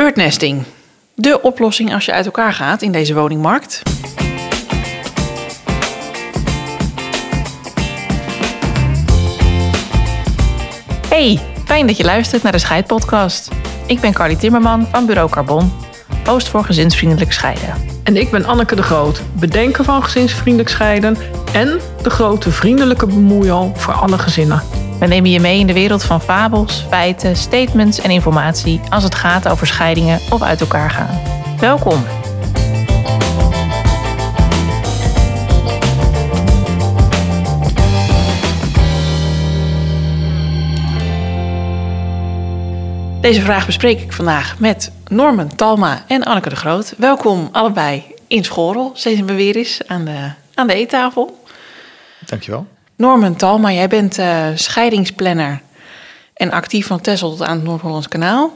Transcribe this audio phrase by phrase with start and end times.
[0.00, 0.62] Birdnesting.
[1.14, 3.82] De oplossing als je uit elkaar gaat in deze woningmarkt.
[11.08, 13.50] Hey, fijn dat je luistert naar de Scheidpodcast.
[13.86, 15.72] Ik ben Carly Timmerman van Bureau Carbon,
[16.24, 17.74] host voor gezinsvriendelijk scheiden.
[18.04, 21.16] En ik ben Anneke de Groot, bedenker van gezinsvriendelijk scheiden
[21.52, 24.81] en de grote vriendelijke bemoeial voor alle gezinnen.
[25.02, 29.14] We nemen je mee in de wereld van fabels, feiten, statements en informatie als het
[29.14, 31.20] gaat over scheidingen of uit elkaar gaan.
[31.58, 32.04] Welkom.
[43.20, 46.94] Deze vraag bespreek ik vandaag met Norman Talma en Anneke de Groot.
[46.96, 51.44] Welkom allebei in Schorel, steeds me weer is aan de, aan de eettafel.
[52.26, 52.66] Dankjewel.
[52.96, 55.60] Norman Talma, jij bent uh, scheidingsplanner
[56.34, 58.54] en actief van Texel tot aan het Noord-Hollands Kanaal.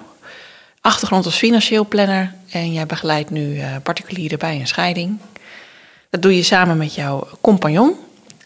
[0.80, 5.18] Achtergrond als financieel planner en jij begeleidt nu uh, particulieren bij een scheiding.
[6.10, 7.94] Dat doe je samen met jouw compagnon.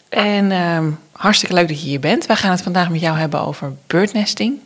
[0.09, 0.79] En uh,
[1.11, 2.25] hartstikke leuk dat je hier bent.
[2.25, 4.59] Wij gaan het vandaag met jou hebben over birdnesting.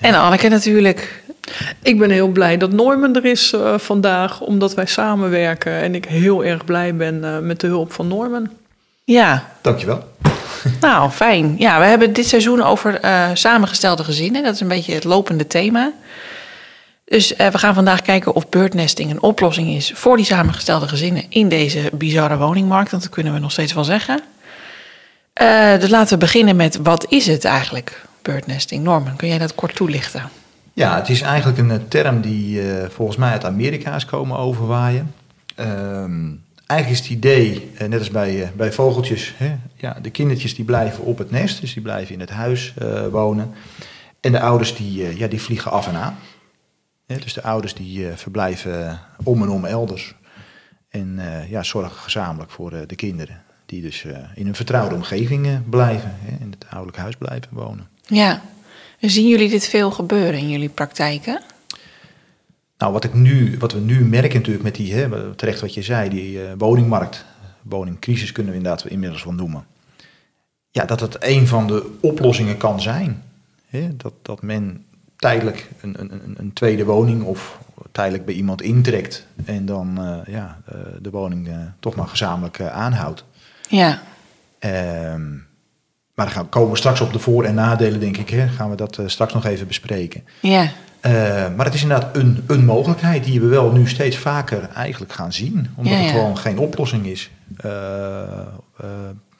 [0.00, 1.22] En Anneke natuurlijk.
[1.82, 5.72] Ik ben heel blij dat Norman er is uh, vandaag, omdat wij samenwerken.
[5.72, 8.50] En ik heel erg blij ben met de hulp van Norman.
[9.06, 9.46] Ja.
[9.60, 10.14] Dankjewel.
[10.80, 11.54] Nou, fijn.
[11.58, 14.42] Ja, we hebben dit seizoen over uh, samengestelde gezinnen.
[14.42, 15.92] Dat is een beetje het lopende thema.
[17.04, 21.48] Dus we gaan vandaag kijken of birdnesting een oplossing is voor die samengestelde gezinnen in
[21.48, 22.90] deze bizarre woningmarkt.
[22.90, 24.20] Want dat kunnen we nog steeds wel zeggen.
[25.80, 28.04] dus laten we beginnen met wat is het eigenlijk?
[28.22, 28.84] birdnesting.
[28.84, 30.22] Norman, kun jij dat kort toelichten?
[30.72, 35.14] Ja, het is eigenlijk een term die volgens mij uit Amerika is komen overwaaien.
[35.60, 40.10] Um, eigenlijk is het idee, uh, net als bij, uh, bij vogeltjes, hè, ja, de
[40.10, 42.74] kindertjes die blijven op het nest, dus die blijven in het huis
[43.10, 43.54] wonen.
[44.20, 46.18] En de ouders die, ja, die vliegen af en aan.
[47.06, 50.14] Dus de ouders die verblijven om en om elders.
[50.88, 53.42] En ja, zorgen gezamenlijk voor de kinderen.
[53.66, 57.88] Die dus in een vertrouwde omgeving blijven, hè, in het ouderlijk huis blijven wonen.
[58.02, 58.42] Ja,
[59.00, 61.40] en zien jullie dit veel gebeuren in jullie praktijken?
[62.78, 65.82] Nou, wat, ik nu, wat we nu merken natuurlijk met die, hè, terecht wat je
[65.82, 67.24] zei, die uh, woningmarkt,
[67.62, 69.66] woningcrisis kunnen we inderdaad inmiddels wel noemen.
[70.70, 73.22] Ja, dat het een van de oplossingen kan zijn.
[73.66, 73.96] Hè?
[73.96, 74.84] Dat, dat men
[75.16, 77.58] tijdelijk een, een, een tweede woning of
[77.92, 81.50] tijdelijk bij iemand intrekt en dan uh, ja, uh, de woning
[81.80, 83.24] toch maar gezamenlijk aanhoudt.
[83.68, 84.02] Ja.
[84.58, 85.30] Ehm,
[86.14, 88.30] maar dan gaan, komen we straks op de voor- en nadelen, denk ik.
[88.30, 88.48] Hè?
[88.48, 90.24] Gaan we dat straks nog even bespreken.
[90.40, 90.72] Ja.
[91.02, 91.12] Uh,
[91.56, 95.32] maar het is inderdaad een, een mogelijkheid die we wel nu steeds vaker eigenlijk gaan
[95.32, 95.70] zien.
[95.76, 96.04] Omdat ja, ja.
[96.04, 97.30] het gewoon geen oplossing is
[97.64, 97.72] uh,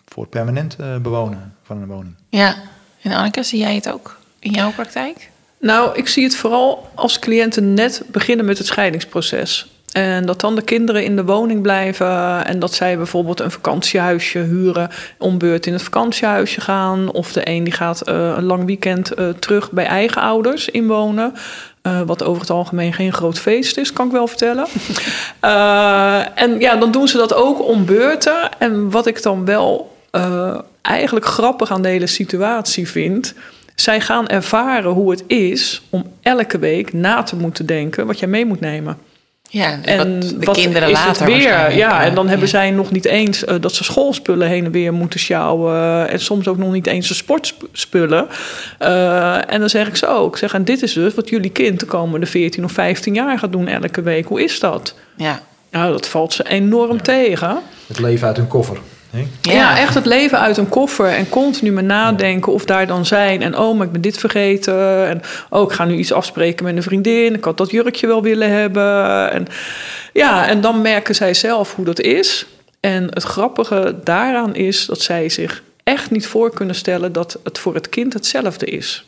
[0.05, 2.15] voor het permanent bewonen van een woning.
[2.29, 2.55] Ja.
[3.03, 5.31] En Anneke, zie jij het ook in jouw praktijk?
[5.61, 9.76] Nou, ik zie het vooral als cliënten net beginnen met het scheidingsproces.
[9.97, 14.39] En dat dan de kinderen in de woning blijven en dat zij bijvoorbeeld een vakantiehuisje
[14.39, 17.13] huren, om beurt in het vakantiehuisje gaan.
[17.13, 21.35] Of de een die gaat uh, een lang weekend uh, terug bij eigen ouders inwonen.
[21.83, 24.67] Uh, wat over het algemeen geen groot feest is, kan ik wel vertellen.
[26.45, 28.59] en ja, dan doen ze dat ook om beurten.
[28.59, 29.97] En wat ik dan wel
[30.83, 33.35] eigenlijk grappig aan de hele situatie vind.
[33.75, 38.29] Zij gaan ervaren hoe het is om elke week na te moeten denken wat jij
[38.29, 39.15] mee moet nemen.
[39.49, 41.77] Ja, en wat de wat kinderen is later het weer.
[41.77, 42.53] Ja, en dan hebben ja.
[42.53, 46.09] zij nog niet eens uh, dat ze schoolspullen heen en weer moeten sjouwen.
[46.09, 48.27] En soms ook nog niet eens de sportspullen.
[48.81, 51.81] Uh, en dan zeg ik zo, ik zeg, en dit is dus wat jullie kind
[51.81, 54.27] de komende 14 of 15 jaar gaat doen elke week.
[54.27, 54.95] Hoe is dat?
[55.17, 55.41] Ja.
[55.71, 57.03] Nou, dat valt ze enorm ja.
[57.03, 57.59] tegen.
[57.87, 58.79] Het leven uit hun koffer.
[59.11, 59.53] Ja.
[59.53, 59.79] ja.
[59.79, 63.43] echt het leven uit een koffer en continu maar nadenken of daar dan zijn.
[63.43, 65.07] En oh, maar ik ben dit vergeten.
[65.07, 67.35] En oh, ik ga nu iets afspreken met een vriendin.
[67.35, 69.31] Ik had dat jurkje wel willen hebben.
[69.31, 69.47] En
[70.13, 72.47] ja, en dan merken zij zelf hoe dat is.
[72.81, 77.59] En het grappige daaraan is dat zij zich echt niet voor kunnen stellen dat het
[77.59, 79.05] voor het kind hetzelfde is.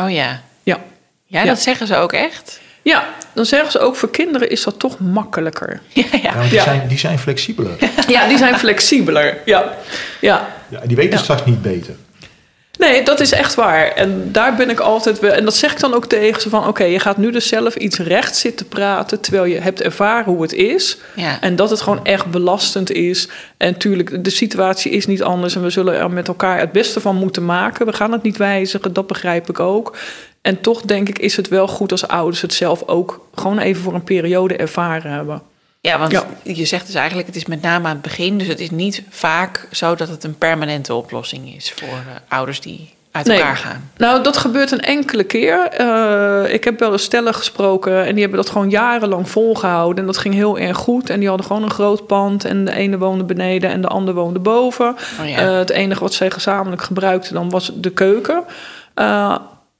[0.00, 0.42] Oh ja.
[0.62, 0.80] Ja.
[1.26, 2.60] Ja, dat zeggen ze ook echt?
[2.86, 5.80] Ja, dan zeggen ze ook voor kinderen is dat toch makkelijker.
[5.92, 6.18] Ja, ja.
[6.22, 6.62] ja die, ja.
[6.62, 7.76] Zijn, die zijn flexibeler.
[8.08, 9.38] Ja, die zijn flexibeler.
[9.44, 9.74] Ja,
[10.20, 10.48] ja.
[10.68, 11.94] ja die weten straks niet beter.
[12.78, 13.88] Nee, dat is echt waar.
[13.88, 15.32] En daar ben ik altijd wel.
[15.32, 17.48] En dat zeg ik dan ook tegen ze van: oké, okay, je gaat nu dus
[17.48, 19.20] zelf iets recht zitten praten.
[19.20, 20.98] terwijl je hebt ervaren hoe het is.
[21.14, 21.40] Ja.
[21.40, 23.28] En dat het gewoon echt belastend is.
[23.56, 25.54] En natuurlijk, de situatie is niet anders.
[25.54, 27.86] En we zullen er met elkaar het beste van moeten maken.
[27.86, 29.96] We gaan het niet wijzigen, dat begrijp ik ook.
[30.46, 33.82] En toch denk ik, is het wel goed als ouders het zelf ook gewoon even
[33.82, 35.42] voor een periode ervaren hebben.
[35.80, 36.26] Ja, want ja.
[36.42, 38.38] je zegt dus eigenlijk, het is met name aan het begin.
[38.38, 42.60] Dus het is niet vaak zo dat het een permanente oplossing is voor uh, ouders
[42.60, 43.38] die uit Nee.
[43.38, 43.90] elkaar gaan.
[43.96, 45.68] Nou, dat gebeurt een enkele keer.
[45.68, 49.98] Eh, ik heb wel eens stellen gesproken en die hebben dat gewoon jarenlang volgehouden.
[49.98, 51.10] En dat ging heel erg goed.
[51.10, 52.44] En die hadden gewoon een groot pand.
[52.44, 54.96] En de ene woonde beneden en de ander woonde boven.
[55.20, 55.38] Oh ja.
[55.38, 58.44] Eh, het enige wat zij gezamenlijk gebruikten dan was de keuken.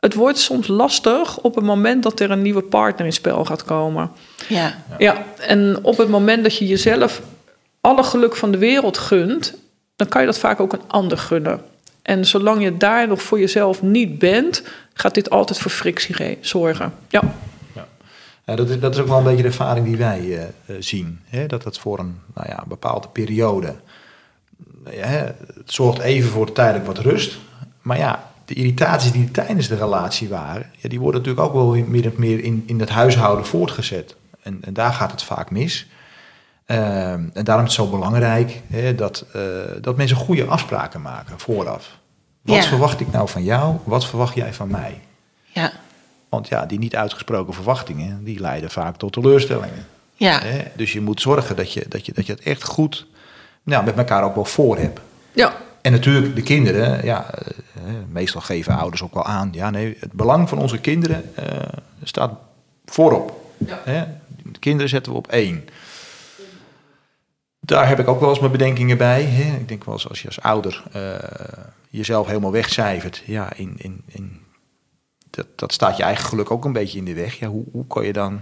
[0.07, 3.65] Het wordt soms lastig op het moment dat er een nieuwe partner in spel gaat
[3.65, 4.11] komen.
[4.49, 4.75] ja.
[4.99, 7.23] Ja, en op het moment dat je jezelf
[7.81, 9.55] alle geluk van de wereld gunt,
[9.97, 11.61] dan kan je dat vaak ook een ander gunnen.
[12.03, 14.63] En zolang je daar nog voor jezelf niet bent,
[14.95, 16.93] gaat dit altijd voor frictie ge- zorgen.
[17.09, 17.23] Ja,
[18.45, 20.49] Ja, dat, is, dat is ook wel een beetje de ervaring die wij eh, eh,
[20.79, 21.21] zien.
[21.25, 21.47] Hè?
[21.47, 23.75] Dat het voor een nou ja, bepaalde periode...
[24.91, 25.35] ja, het
[25.73, 27.37] zorgt even voor tijdelijk wat rust.
[27.83, 30.71] Maar ja, de irritaties die tijdens de relatie waren...
[30.79, 34.17] Ja, die worden natuurlijk ook wel meer of meer in, in het huishouden voortgezet.
[34.43, 35.87] En, en daar gaat het vaak mis.
[36.67, 39.41] Ehm, en daarom is het zo belangrijk hè, dat, eh,
[39.81, 41.99] dat mensen goede afspraken maken vooraf.
[42.43, 42.63] Wat Ja.
[42.63, 43.77] verwacht ik nou van jou?
[43.85, 45.01] Wat verwacht jij van mij?
[45.45, 45.73] Ja.
[46.29, 49.87] Want ja, die niet uitgesproken verwachtingen, die leiden vaak tot teleurstellingen.
[50.15, 50.39] Ja.
[50.41, 50.63] Hè?
[50.77, 53.07] Dus je moet zorgen dat je, dat, je, dat je het echt goed
[53.63, 55.01] nou, met elkaar ook wel voor hebt.
[55.33, 55.53] ja,
[55.87, 59.49] En natuurlijk de kinderen, ja, eh, eh, meestal geven ouders ook wel aan.
[59.53, 61.47] Ja, nee, het belang van onze kinderen eh,
[62.03, 62.33] staat
[62.85, 63.53] voorop.
[63.57, 63.81] Ja.
[63.85, 64.05] Hè?
[64.53, 65.65] De kinderen zetten we op één.
[67.61, 69.23] Daar heb ik ook wel eens mijn bedenkingen bij.
[69.23, 69.57] Hè?
[69.57, 70.83] Ik denk wel eens als je als ouder
[71.91, 73.23] jezelf helemaal wegcijfert.
[73.27, 74.41] Ja, in, in, in,
[75.31, 77.35] dat, dat staat je eigen geluk ook een beetje in de weg.
[77.35, 78.41] Ja, hoe, hoe kan je dan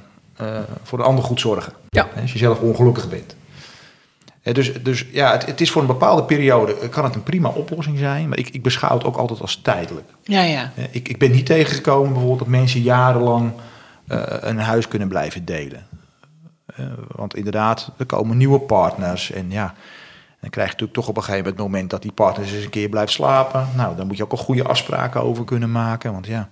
[0.83, 1.73] voor de ander goed zorgen?
[1.89, 2.09] ja.
[2.15, 3.37] Hè, Als je zelf ongelukkig bent.
[4.53, 7.49] Dus, dus ja, het, het is voor een bepaalde periode eh, kan het een prima
[7.49, 10.11] oplossing zijn, maar ik, ik beschouw het ook altijd als tijdelijk.
[10.23, 10.73] Ja, ja.
[10.91, 13.53] Ik, ik ben niet tegengekomen bijvoorbeeld dat mensen jarenlang
[14.07, 15.87] eh, een huis kunnen blijven delen.
[16.67, 19.75] Eh, want inderdaad, er komen nieuwe partners en ja,
[20.41, 22.65] dan krijg je natuurlijk toch op een gegeven moment het moment dat die partner eens
[22.65, 23.69] een keer blijft slapen.
[23.77, 26.49] Nou, dan moet je ook al goede afspraken over kunnen maken, want ja,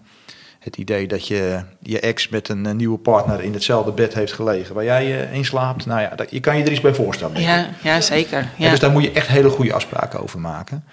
[0.63, 4.33] het idee dat je je ex met een eh, nieuwe partner in hetzelfde bed heeft
[4.33, 6.95] gelegen waar jij eh, in slaapt, nou ja, dat, je kan je er iets bij
[6.95, 7.41] voorstellen.
[7.41, 8.49] Ja, ja zeker.
[8.57, 10.85] Ja, dus daar moet je echt hele goede afspraken over maken.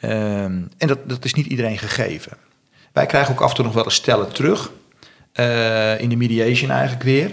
[0.00, 2.32] Ehm, en dat, dat is niet iedereen gegeven.
[2.92, 4.70] Wij krijgen ook af en toe nog wel eens stellen terug.
[5.32, 7.30] eh, in de mediation eigenlijk weer.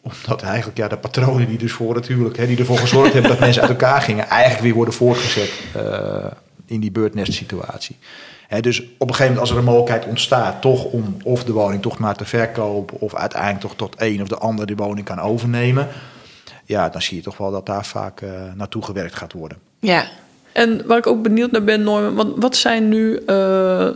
[0.00, 2.36] Omdat eigenlijk ja, de patronen die dus voor het huwelijk...
[2.36, 4.28] Hè, die ervoor gezorgd hebben dat mensen uit elkaar gingen...
[4.28, 5.50] eigenlijk weer worden voortgezet
[6.66, 7.96] in die birdnest situatie.
[8.60, 10.60] Dus op een gegeven moment als er een mogelijkheid ontstaat...
[10.60, 13.00] toch om of de woning toch maar te verkopen...
[13.00, 15.88] of uiteindelijk toch tot een of de ander die woning kan overnemen...
[16.64, 19.58] ja, dan zie je toch wel dat daar vaak eh, naartoe gewerkt gaat worden.
[19.78, 20.04] ja.
[20.52, 23.88] En waar ik ook benieuwd naar ben, Norman, wat, wat zijn nu eh,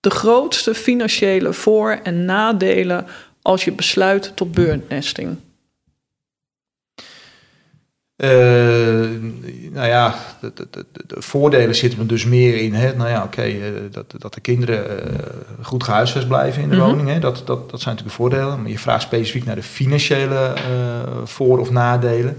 [0.00, 3.06] de grootste financiële voor- en nadelen
[3.42, 5.36] als je besluit tot birdnesting?
[8.20, 8.30] Eh,
[9.72, 12.74] nou ja, de, de, de, de voordelen zitten er dus meer in.
[12.74, 12.94] Hè?
[12.94, 13.58] Nou ja, oké, eh,
[13.90, 15.24] dat, dat de kinderen eh,
[15.62, 16.84] goed gehuisvest blijven in de Mhm.
[16.86, 17.08] woning.
[17.08, 17.18] Hè?
[17.18, 18.60] Dat, dat, dat zijn natuurlijk de voordelen.
[18.62, 20.52] Maar je vraagt specifiek naar de financiële
[21.24, 22.36] voor- of nadelen.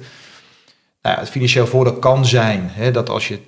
[1.02, 3.40] Nou ja, het financieel voordeel kan zijn hè, dat als je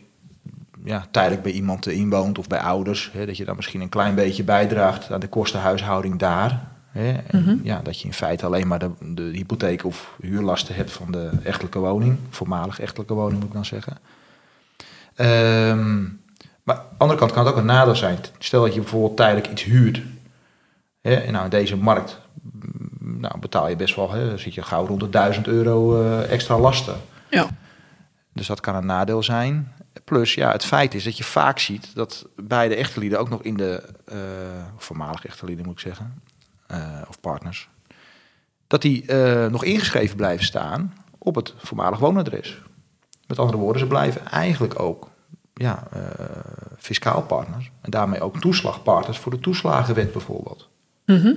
[0.83, 4.15] ja, tijdelijk bij iemand inwoont of bij ouders, hè, dat je dan misschien een klein
[4.15, 6.71] beetje bijdraagt aan de kostenhuishouding daar.
[6.94, 7.56] Hè, en Mhm.
[7.63, 11.30] ja, dat je in feite alleen maar de, de hypotheek of huurlasten hebt van de
[11.44, 13.98] echtelijke woning, voormalig echtelijke woning moet ik dan zeggen.
[15.16, 16.01] Ehm,
[16.63, 18.18] maar aan de andere kant kan het ook een nadeel zijn.
[18.40, 20.01] Stel dat je bijvoorbeeld tijdelijk iets huurt.
[21.01, 24.54] Hè, en nou in deze markt mm, nou, betaal je best wel, hè, dan zit
[24.54, 26.95] je gauw rond de 1000 euro eh, extra lasten.
[27.30, 27.47] Ja.
[28.33, 29.73] Dus dat kan een nadeel zijn.
[30.04, 33.57] Plus, ja, het feit is dat je vaak ziet dat beide echtelieden ook nog in
[33.57, 34.18] de, eh
[34.78, 36.21] voormalig echtelieden moet ik zeggen,
[37.09, 37.69] of partners,
[38.68, 42.61] dat die eh, nog ingeschreven blijven staan op het voormalig woonadres.
[43.27, 45.09] Met andere woorden, ze blijven eigenlijk ook
[45.53, 46.01] ja, eh,
[46.77, 50.69] fiscaal partners en daarmee ook toeslagpartners voor de toeslagenwet bijvoorbeeld.
[51.06, 51.33] Mhm.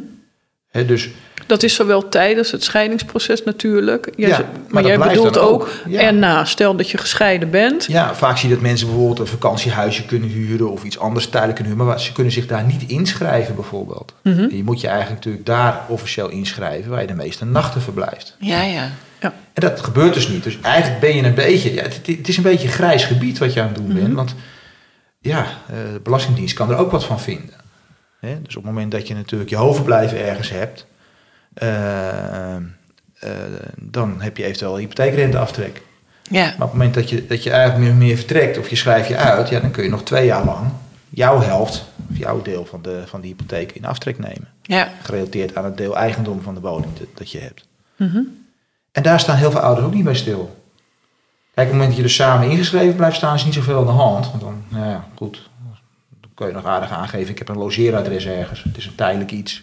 [0.77, 1.09] Hè, dus
[1.47, 4.11] Dat is zowel tijdens het scheidingsproces natuurlijk.
[4.17, 6.01] Jij, Ja, maar, jij bedoelt ook, ook, ja.
[6.01, 6.45] erna.
[6.45, 7.85] Stel dat je gescheiden bent.
[7.89, 11.59] Ja, vaak zie je dat mensen bijvoorbeeld een vakantiehuisje kunnen huren of iets anders tijdelijk
[11.59, 14.15] kunnen huren, maar ze kunnen zich daar niet inschrijven bijvoorbeeld.
[14.23, 14.55] Mhm.
[14.55, 18.37] Je moet je eigenlijk natuurlijk daar officieel inschrijven waar je de meeste nachten verblijft.
[18.39, 18.91] Ja, ja.
[19.21, 19.35] Ja.
[19.53, 20.43] En dat gebeurt dus niet.
[20.43, 23.39] Dus eigenlijk ben je een beetje, ja, het, het is een beetje een grijs gebied
[23.39, 24.35] wat je aan het doen bent, want
[25.21, 27.55] ja, eh, de Belastingdienst kan er ook wat van vinden.
[28.27, 28.43] Hè?
[28.43, 30.87] Dus op het moment dat je natuurlijk je hoofdblijven ergens hebt,
[31.55, 32.63] eh, eh,
[33.77, 35.83] dan heb je eventueel hypotheekrenteaftrek.
[36.31, 38.77] Ja, Maar op het moment dat je, dat je eigenlijk meer, meer vertrekt of je
[38.77, 40.71] schrijft je uit, ja, dan kun je nog twee jaar lang
[41.09, 44.49] jouw helft, of jouw deel van de, van de hypotheek in aftrek nemen.
[44.63, 44.89] ja.
[45.03, 47.67] Gerelateerd aan het deel eigendom van de woning dat, dat je hebt.
[47.97, 48.21] Mhm.
[48.93, 50.65] En daar staan heel veel ouders ook niet bij stil.
[51.55, 53.87] Kijk, op het moment dat je dus samen ingeschreven blijft staan, is niet zoveel aan
[53.87, 54.31] de hand.
[54.31, 55.51] Want dan, nou ja, goed,
[56.37, 58.63] kun je nog aardig aangeven, ik heb een logeeradres ergens.
[58.63, 59.61] Het is een tijdelijk iets.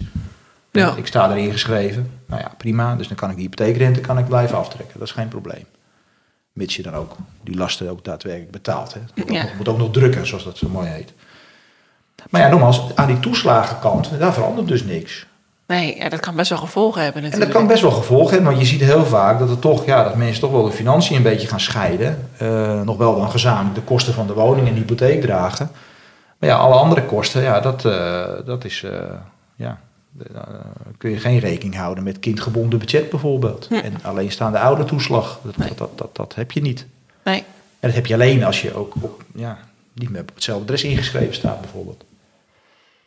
[0.72, 0.94] Ja.
[0.96, 2.12] Ik sta erin geschreven.
[2.25, 2.96] Nou ja, prima.
[2.96, 5.00] Dus dan kan ik die hypotheekrente kan ik blijven aftrekken.
[5.00, 5.65] Dat is geen probleem.
[6.53, 8.94] Mits je dan ook die lasten ook daadwerkelijk betaalt.
[8.94, 9.00] Hè.
[9.00, 9.44] Het moet, Ja.
[9.44, 11.13] ook, moet ook nog drukken, zoals dat zo mooi heet.
[12.30, 15.25] Maar ja, nogmaals, aan die toeslagenkant, daar verandert dus niks.
[15.68, 17.51] Nee, ja, dat kan best wel gevolgen hebben En natuurlijk.
[17.53, 20.03] dat kan best wel gevolgen hebben, want je ziet heel vaak dat, het toch, ja,
[20.03, 22.30] dat mensen toch wel de financiën een beetje gaan scheiden.
[22.38, 25.72] Eh, nog wel dan gezamenlijk de kosten van de woning en de hypotheek dragen.
[26.44, 28.92] Maar ja, alle andere kosten, ja, dat, eh, dat is, eh,
[29.56, 29.80] ja,
[30.36, 30.42] eh,
[30.98, 33.68] kun je geen rekening houden met kindgebonden budget bijvoorbeeld.
[33.68, 33.74] Hm.
[33.74, 35.68] En alleenstaande oudertoeslag, dat, Nee.
[35.68, 36.86] dat, dat, dat, dat heb je niet.
[37.24, 37.46] Nee, En
[37.80, 39.58] dat heb je alleen als je ook op, ja,
[39.94, 42.04] niet meer op hetzelfde adres ingeschreven staat bijvoorbeeld.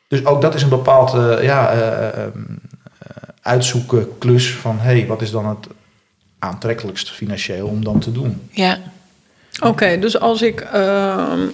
[0.08, 2.38] Dus ook dat is een bepaald eh, ja, eh, ehm,
[2.98, 5.66] eh, uitzoeken klus van hé, hey, wat is dan het
[6.38, 8.48] aantrekkelijkst financieel om dan te doen?
[8.50, 8.78] ja.
[9.60, 11.48] Oké, dus als ik ehm,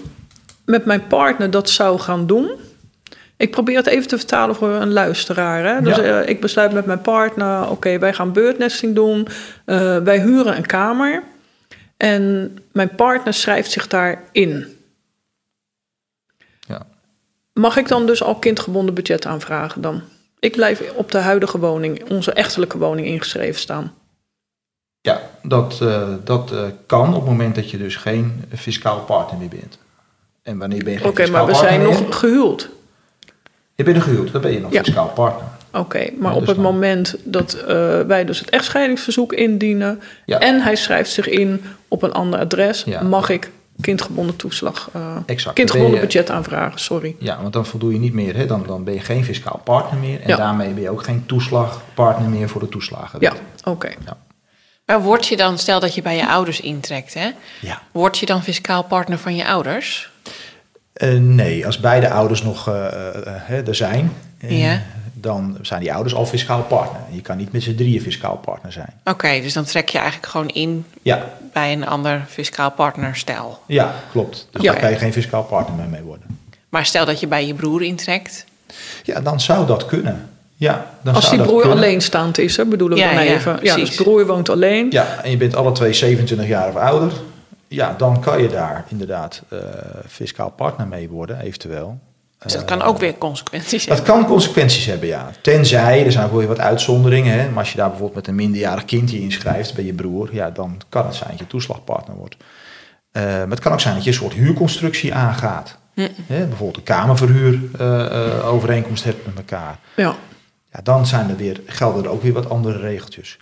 [0.64, 2.50] met mijn partner dat zou gaan doen.
[3.37, 5.64] Ik probeer het even te vertalen voor een luisteraar.
[5.64, 5.83] Hè?
[5.83, 6.02] Dus Ja.
[6.21, 9.26] eh, ik besluit met mijn partner: oké, wij gaan birdnesting doen.
[9.64, 11.23] Eh, wij huren een kamer.
[11.97, 14.76] En mijn partner schrijft zich daarin.
[16.61, 16.87] Ja.
[17.52, 20.02] Mag ik dan dus al kindgebonden budget aanvragen dan?
[20.38, 23.95] Ik blijf op de huidige woning, onze echtelijke woning, ingeschreven staan.
[25.00, 26.52] Ja, dat, eh, dat
[26.87, 29.78] kan op het moment dat je dus geen fiscaal partner meer bent.
[30.43, 32.69] En wanneer ben je Oké, geen maar fiscaal we zijn nog gehuwd.
[33.75, 34.83] Je bent er gehuwd, dan ben je nog Ja.
[34.83, 35.45] fiscaal partner.
[35.73, 40.01] Oké, maar Ja, op dus het dan- moment dat eh, wij dus het echtscheidingsverzoek indienen
[40.27, 40.39] Ja.
[40.39, 43.03] en hij schrijft zich in op een ander adres, Ja.
[43.03, 45.55] mag ik kindgebonden toeslag, eh, Exact.
[45.55, 47.17] kindgebonden je- budget aanvragen, sorry.
[47.19, 48.47] Ja, want dan voldoe je niet meer, hè?
[48.47, 50.21] Dan, dan ben je geen fiscaal partner meer.
[50.21, 50.37] En Ja.
[50.37, 53.21] daarmee ben je ook geen toeslagpartner meer voor de toeslagen.
[53.21, 53.33] Ja,
[53.65, 53.91] oké.
[54.87, 57.31] Maar word je dan, stel dat je bij je ouders intrekt, hè?
[57.61, 57.83] ja.
[57.93, 60.11] Word je dan fiscaal partner van je ouders?
[61.02, 64.82] Eh, nee, als beide ouders nog eh, eh, hè, er zijn, Ja.
[65.12, 67.00] dan zijn die ouders al fiscaal partner.
[67.11, 68.92] Je kan niet met z'n drieën fiscaal partner zijn.
[69.04, 73.59] Oké, dus dan trek je eigenlijk gewoon in Ja, bij een ander fiscaal partnerstel.
[73.66, 74.49] ja klopt.
[74.50, 74.73] Dus Ja.
[74.73, 76.38] daar kan je geen fiscaal partner meer mee worden.
[76.68, 78.44] Maar stel dat je bij je broer intrekt.
[79.02, 80.28] Ja, dan zou dat kunnen.
[80.56, 81.78] Ja, dan Als zou die dat broer kunnen.
[81.85, 83.52] alleenstaand is, hè, bedoelen we Ja, dan ja, even.
[83.52, 83.88] Ja, precies.
[83.88, 84.87] dus broer woont alleen.
[84.90, 87.12] Ja, en je bent alle twee 27 jaar of ouder.
[87.73, 89.59] Ja, dan kan je daar inderdaad eh,
[90.09, 91.99] fiscaal partner mee worden, eventueel.
[92.38, 94.14] Dus dat kan ook weer consequenties Dat hebben.
[94.14, 95.31] kan consequenties hebben, ja.
[95.41, 97.38] Tenzij, er zijn ook weer wat uitzonderingen.
[97.41, 97.49] Hè?
[97.49, 100.81] Maar als je daar bijvoorbeeld met een minderjarig kindje inschrijft bij je broer, ja, dan
[100.88, 102.37] kan het zijn dat je toeslagpartner wordt.
[103.12, 105.79] Eh, maar het kan ook zijn dat je een soort huurconstructie aangaat.
[105.95, 106.09] Hm.
[106.26, 106.47] Hè?
[106.47, 109.79] Bijvoorbeeld een kamerverhuur eh, overeenkomst hebt met elkaar.
[109.97, 110.14] Ja.
[110.73, 113.38] Ja, dan zijn er weer, gelden er ook weer wat andere regeltjes.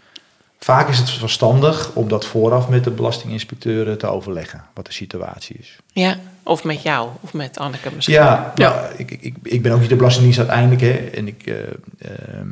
[0.65, 5.57] Vaak is het verstandig om dat vooraf met de belastinginspecteur te overleggen, wat de situatie
[5.59, 5.77] is.
[5.93, 8.15] Ja, of met jou, of met Anneke misschien.
[8.17, 8.89] Ja, Ja.
[8.97, 10.81] ik, ik, ik ben ook niet de Belastingdienst uiteindelijk.
[10.81, 11.55] Hè, en ik, eh,
[11.99, 12.49] ehm,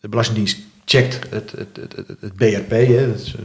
[0.00, 3.40] de Belastingdienst checkt het, het, het, het, het BRP, hè, dat is, eh,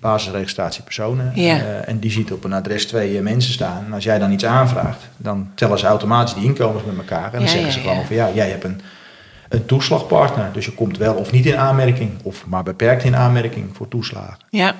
[0.00, 1.32] basisregistratie personen.
[1.34, 1.56] Ja.
[1.58, 3.84] Eh, en die ziet op een adres twee mensen staan.
[3.84, 7.24] En als jij dan iets aanvraagt, dan tellen ze automatisch die inkomens met elkaar.
[7.24, 7.88] En dan Ja, zeggen ze ja.
[7.88, 8.80] gewoon van ja, jij hebt een,
[9.48, 10.50] een toeslagpartner.
[10.52, 14.38] Dus je komt wel of niet in aanmerking, of maar beperkt in aanmerking voor toeslagen.
[14.50, 14.74] Ja,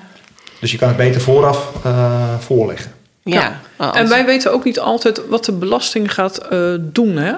[0.59, 2.91] Dus je kan het beter vooraf eh, voorleggen.
[3.23, 3.59] ja.
[3.93, 7.17] En wij weten ook niet altijd wat de belasting gaat eh, doen.
[7.17, 7.33] Hè?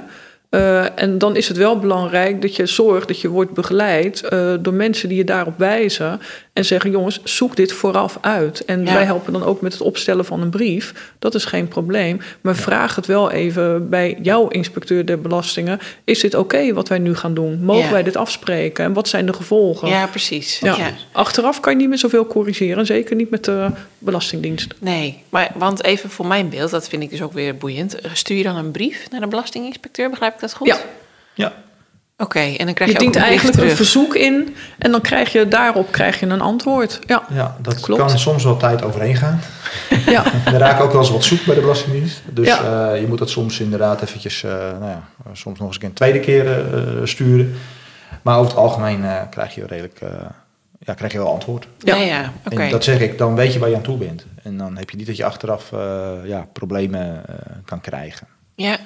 [0.51, 4.53] Eh, en dan is het wel belangrijk dat je zorgt dat je wordt begeleid eh,
[4.59, 6.21] door mensen die je daarop wijzen.
[6.53, 8.65] En zeggen: jongens, zoek dit vooraf uit.
[8.65, 8.93] En Ja.
[8.93, 11.12] wij helpen dan ook met het opstellen van een brief.
[11.20, 12.22] Dat is geen probleem.
[12.41, 17.00] Maar vraag het wel even bij jouw inspecteur der belastingen: is dit oké wat wij
[17.00, 17.63] nu gaan doen?
[17.63, 17.91] Mogen Ja.
[17.91, 18.86] wij dit afspreken?
[18.86, 19.88] En wat zijn de gevolgen?
[19.88, 20.60] ja, precies.
[20.60, 20.77] Ja.
[20.77, 20.91] Ja.
[21.12, 22.86] Achteraf kan je niet meer zoveel corrigeren.
[22.86, 23.67] Zeker niet met de
[23.98, 24.74] Belastingdienst.
[24.79, 27.98] Nee, maar want even voor mijn beeld, dat vind ik dus ook weer boeiend.
[28.13, 30.67] Stuur je dan een brief naar de belastinginspecteur, begrijp ik dat goed?
[30.67, 30.77] Ja.
[31.34, 31.53] Ja,
[32.22, 35.01] Oké, en dan krijg Je je, ook dient een eigenlijk een verzoek in en dan
[35.01, 37.00] krijg je daarop krijg je een antwoord.
[37.08, 38.01] Ja, ja dat Klopt.
[38.01, 39.40] kan soms wel tijd overheen gaan.
[40.06, 40.24] ja.
[40.46, 42.22] En er raken ook wel eens wat zoek bij de Belastingdienst.
[42.30, 42.92] Dus Ja.
[42.94, 45.90] eh, je moet dat soms inderdaad eventjes, eh, nou ja, soms nog eens een keer
[45.90, 47.56] een tweede keer eh, sturen.
[48.22, 50.10] Maar over het algemeen eh, krijg je redelijk, eh,
[50.80, 51.68] ja, krijg je wel antwoord.
[51.80, 52.04] Ja, Ja.
[52.04, 52.62] ja, oké.
[52.62, 54.25] En dat zeg ik, dan weet je waar je aan toe bent.
[54.44, 57.22] En dan heb je niet dat je achteraf eh, ja, problemen
[57.66, 58.28] kan krijgen.
[58.56, 58.78] Ja,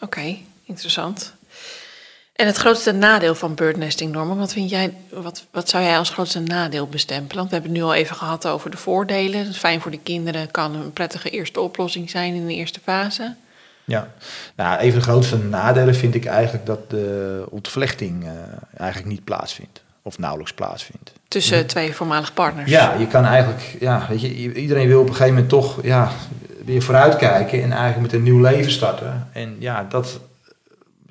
[0.00, 1.34] oké, interessant.
[2.34, 6.10] En het grootste nadeel van birdnesting, Norman, wat, vind jij, wat, wat zou jij als
[6.10, 7.36] grootste nadeel bestempelen?
[7.36, 9.38] Want we hebben het nu al even gehad over de voordelen.
[9.38, 12.80] Het is fijn voor de kinderen, kan een prettige eerste oplossing zijn in de eerste
[12.82, 13.34] fase.
[13.84, 14.08] Ja,
[14.54, 18.30] nou, even de grootste nadelen vind ik eigenlijk dat de ontvlechting eh,
[18.76, 19.82] eigenlijk niet plaatsvindt.
[20.02, 21.12] Of nauwelijks plaatsvindt.
[21.28, 22.70] Tussen twee voormalige partners.
[22.70, 26.10] Ja, je kan eigenlijk, ja, weet je, iedereen wil op een gegeven moment toch ja,
[26.64, 29.28] weer vooruitkijken en eigenlijk met een nieuw leven starten.
[29.32, 30.20] En ja, dat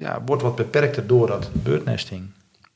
[0.03, 2.29] ja, wordt wat beperkter door dat birdnesting.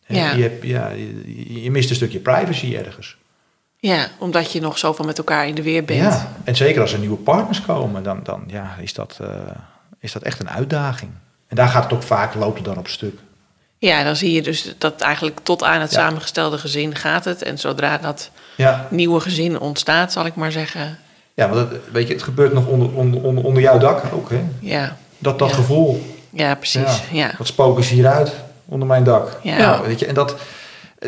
[0.04, 0.32] Hè, Ja.
[0.32, 3.18] Je, hebt, ja, je, je mist een stukje privacy ergens.
[3.80, 6.00] Ja, omdat je nog zoveel met elkaar in de weer bent.
[6.14, 9.28] Ja, en zeker als er nieuwe partners komen, dan, dan ja, is, dat, eh,
[10.00, 11.12] is dat echt een uitdaging.
[11.48, 13.20] En daar gaat het ook vaak, loopt het dan op stuk.
[13.78, 15.98] Ja, dan zie je dus dat eigenlijk tot aan het Ja.
[16.00, 17.42] samengestelde gezin gaat het.
[17.44, 20.98] En zodra dat Ja, nieuwe gezin ontstaat, zal ik maar zeggen.
[21.34, 24.30] ja want het, weet je, het gebeurt nog onder, onder, onder, onder jouw dak ook.
[24.30, 24.44] Hè?
[24.60, 25.56] Ja, Dat, dat Ja.
[25.56, 27.02] gevoel, ja precies.
[27.12, 27.32] Ja.
[27.38, 28.34] wat spoken ze hieruit
[28.66, 29.40] onder mijn dak.
[29.44, 29.58] Ja.
[29.58, 30.36] Nou, weet je, en dat,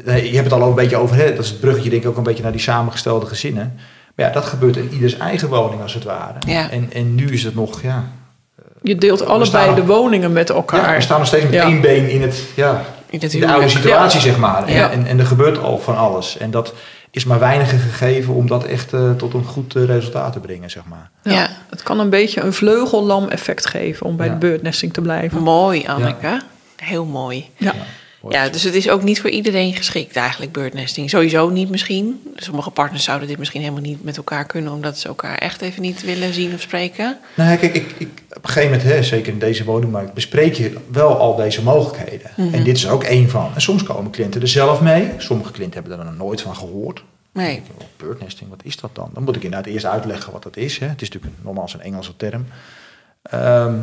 [0.06, 1.36] je hebt het al een beetje over, hè?
[1.36, 3.74] dat is het bruggetje denk ik ook een beetje naar die samengestelde gezinnen.
[4.16, 6.34] Maar ja, dat gebeurt in ieders eigen woning als het ware.
[6.48, 6.70] Ja.
[6.70, 8.04] En, en nu is het nog, ja,
[8.82, 10.90] Je deelt allebei de woningen met elkaar.
[10.90, 11.64] ja we staan nog steeds met Ja.
[11.64, 14.68] één been in het, ja, In het in de oude situatie, zeg maar.
[14.68, 14.92] En, Ja.
[14.92, 16.38] en, en er gebeurt al van alles.
[16.38, 16.74] En dat
[17.12, 20.70] is maar weinig gegeven om dat echt eh, tot een goed eh, resultaat te brengen,
[20.70, 21.10] zeg maar.
[21.24, 21.32] Ja.
[21.32, 21.50] Ja.
[21.70, 24.32] Het kan een beetje een vleugellam-effect geven om bij Ja.
[24.34, 25.42] de birdnesting te blijven.
[25.42, 26.42] Mooi, Anneke.
[26.76, 27.50] Heel mooi.
[27.58, 27.74] Ja.
[28.30, 31.10] Ja, dus het is ook niet voor iedereen geschikt eigenlijk, birdnesting.
[31.10, 32.22] Sowieso niet misschien.
[32.36, 34.74] Sommige partners zouden dit misschien helemaal niet met elkaar kunnen...
[34.74, 37.18] omdat ze elkaar echt even niet willen zien of spreken.
[37.36, 40.76] Nou, kijk, ik, ik, op een gegeven moment, hè, zeker in deze woningmarkt, bespreek je
[40.92, 42.32] wel al deze mogelijkheden.
[42.36, 42.54] Mhm.
[42.54, 43.52] En dit is er ook één van.
[43.56, 45.12] En soms komen cliënten er zelf mee.
[45.18, 47.04] Sommige cliënten hebben er nog nooit van gehoord.
[47.32, 47.62] Nee.
[47.78, 49.10] Oh, birdnesting, wat is dat dan?
[49.14, 50.78] Dan moet ik inderdaad eerst uitleggen wat dat is.
[50.78, 50.88] Hè.
[50.88, 52.46] Het is natuurlijk een, nogmaals een Engelse term.
[53.22, 53.76] Ehm,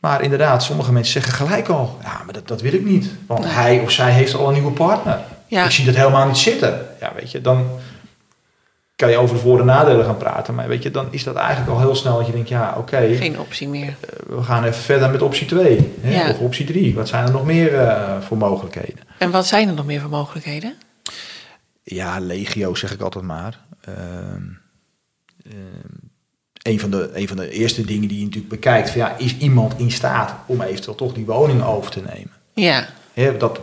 [0.00, 3.10] maar inderdaad, sommige mensen zeggen gelijk al, ja, maar dat, dat wil ik niet.
[3.26, 3.52] Want Nee.
[3.52, 5.20] hij of zij heeft al een nieuwe partner.
[5.46, 5.64] Ja.
[5.64, 6.86] Ik zie dat helemaal niet zitten.
[7.00, 7.66] Ja, weet je, dan
[8.96, 10.54] kan je over de voor- en nadelen gaan praten.
[10.54, 13.14] Maar weet je, dan is dat eigenlijk al heel snel dat je denkt, ja, oké,
[13.16, 13.96] Geen optie meer.
[14.00, 15.94] eh, we gaan even verder met optie 2.
[16.00, 16.30] Hè, Ja.
[16.30, 16.94] Of optie 3.
[16.94, 19.04] Wat zijn er nog meer eh, voor mogelijkheden?
[19.18, 20.74] En wat zijn er nog meer voor mogelijkheden?
[21.82, 23.58] Ja, legio zeg ik altijd maar.
[23.80, 24.42] Ehm,
[25.44, 26.07] ehm,
[26.62, 29.36] een, van de, een van de eerste dingen die je natuurlijk bekijkt, van, ja, is
[29.36, 32.32] iemand in staat om eventueel toch die woning over te nemen?
[32.54, 32.86] Ja,
[33.38, 33.60] dat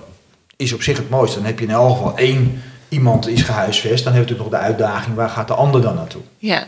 [0.56, 1.38] is op zich het mooiste.
[1.38, 4.04] Dan heb je in elk geval één iemand is gehuisvest.
[4.04, 6.22] Dan heb je natuurlijk nog de uitdaging, waar gaat de ander dan naartoe?
[6.38, 6.68] ja,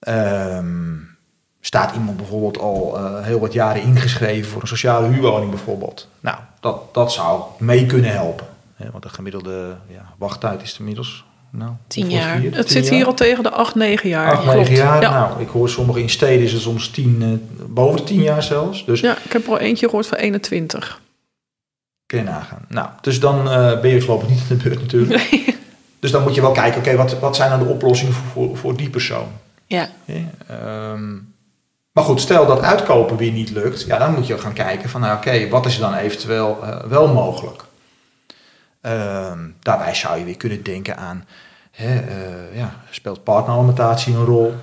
[0.00, 0.96] Ehm,
[1.60, 6.08] staat iemand bijvoorbeeld al eh, heel wat jaren ingeschreven voor een sociale huurwoning bijvoorbeeld?
[6.20, 8.46] Nou, dat, dat zou mee kunnen helpen.
[8.74, 11.24] Hè, want de gemiddelde ja, wachttijd is inmiddels...
[11.50, 12.38] Nou, Tien jaar.
[12.38, 12.54] hier?
[12.54, 12.94] Het Tien zit jaar?
[12.94, 14.32] hier al tegen de 8, 9 jaar.
[14.32, 14.56] Acht, Klopt.
[14.56, 15.02] negen jaar.
[15.02, 15.10] Ja.
[15.10, 18.42] Nou, ik hoor sommige in steden is het soms tien, eh, boven de tien jaar
[18.42, 18.84] zelfs.
[18.84, 21.00] Dus ja, ik heb er al eentje gehoord van 21.
[22.06, 22.64] kun je nagaan.
[22.68, 25.48] Nou, dus dan eh, ben je voorlopig niet in de beurt natuurlijk.
[26.00, 28.56] Dus dan moet je wel kijken, oké, wat, wat zijn dan de oplossingen voor, voor,
[28.56, 29.28] voor die persoon?
[29.66, 29.88] ja,
[30.46, 31.12] ehm,
[31.92, 35.00] maar goed, stel dat uitkopen weer niet lukt, ja, dan moet je gaan kijken van,
[35.00, 37.64] nou, oké, wat is er dan eventueel eh, wel mogelijk?
[38.80, 41.24] Ehm, daarbij zou je weer kunnen denken aan,
[41.70, 44.54] hè, eh, ja, speelt partneralimentatie een rol?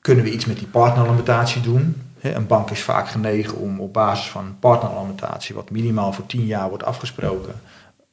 [0.00, 2.02] Kunnen we iets met die partneralimentatie doen?
[2.20, 6.46] Hè, een bank is vaak genegen om op basis van partneralimentatie, wat minimaal voor 10
[6.46, 7.54] jaar wordt afgesproken,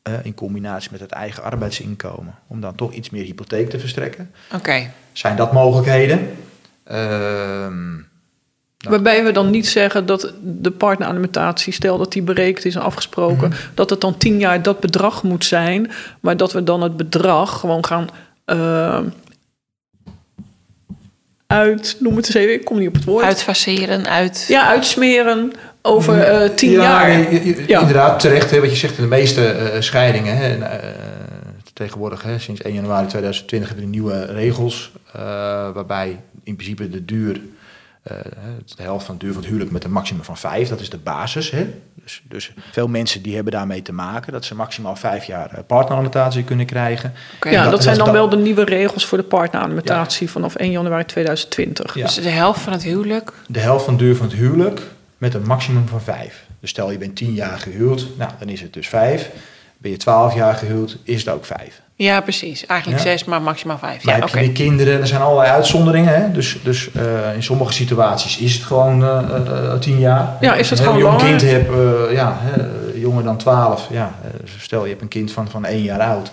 [0.02, 4.32] eh, in combinatie met het eigen arbeidsinkomen, om dan toch iets meer hypotheek te verstrekken.
[4.54, 4.92] oké.
[5.12, 6.36] Zijn dat mogelijkheden?
[8.84, 12.82] Ehm, Waarbij we dan niet zeggen dat de partneralimentatie, stel dat die berekend is en
[12.82, 13.58] afgesproken, Mhm.
[13.74, 17.60] dat het dan 10 jaar dat bedrag moet zijn, maar dat we dan het bedrag
[17.60, 18.08] gewoon gaan
[18.46, 19.00] eh,
[21.48, 23.24] uit, noem het eens even, ik kom niet op het woord.
[23.26, 24.46] Uitfaceren, uit...
[24.48, 27.18] Ja, uitsmeren over eh 10 ja, jaar.
[27.18, 27.80] nee, Ja.
[27.80, 28.96] inderdaad, terecht hè, wat je zegt.
[28.96, 30.82] De meeste eh, scheidingen, hè, en,
[31.74, 34.92] tegenwoordig hè, sinds 1 januari 2020 hebben we nieuwe regels,
[35.74, 37.42] waarbij in principe de duur,
[38.04, 40.90] de helft van de duur van het huwelijk met een maximum van vijf, dat is
[40.90, 41.52] de basis.
[41.52, 41.68] Hè.
[42.04, 45.60] Dus, dus veel mensen die hebben daarmee te maken dat ze maximaal vijf jaar eh,
[45.68, 47.14] partneralimentatie kunnen krijgen.
[47.42, 50.56] Ja, dat- dat, zijn dat- dan dat- wel de nieuwe regels voor de partneralimentatie vanaf
[50.56, 51.96] 1 januari 2020.
[51.96, 52.06] Ja.
[52.06, 53.34] Dus de helft van het huwelijk.
[53.48, 54.82] De helft van de duur van het huwelijk
[55.18, 56.46] met een maximum van vijf.
[56.60, 59.30] Dus stel je bent 10 jaar gehuwd, nou dan is het dus vijf.
[59.84, 61.82] Ben je 12 jaar gehuwd, is het ook vijf.
[61.96, 62.66] Ja, precies.
[62.66, 63.10] Eigenlijk Ja.
[63.10, 64.04] zes, maar maximaal vijf.
[64.04, 64.40] Maar Ja, heb oké.
[64.40, 66.22] je weer kinderen, er zijn allerlei uitzonderingen.
[66.22, 66.32] Hè?
[66.32, 70.38] Dus, dus eh, in sommige situaties is het gewoon eh, eh, eh, 10 jaar.
[70.42, 72.64] Ja, is het Als je een gewoon jong kind hebt, eh, ja, hè,
[73.00, 73.88] jonger dan 12.
[73.92, 74.16] Ja,
[74.60, 76.32] stel je hebt een kind van, van 1 jaar oud.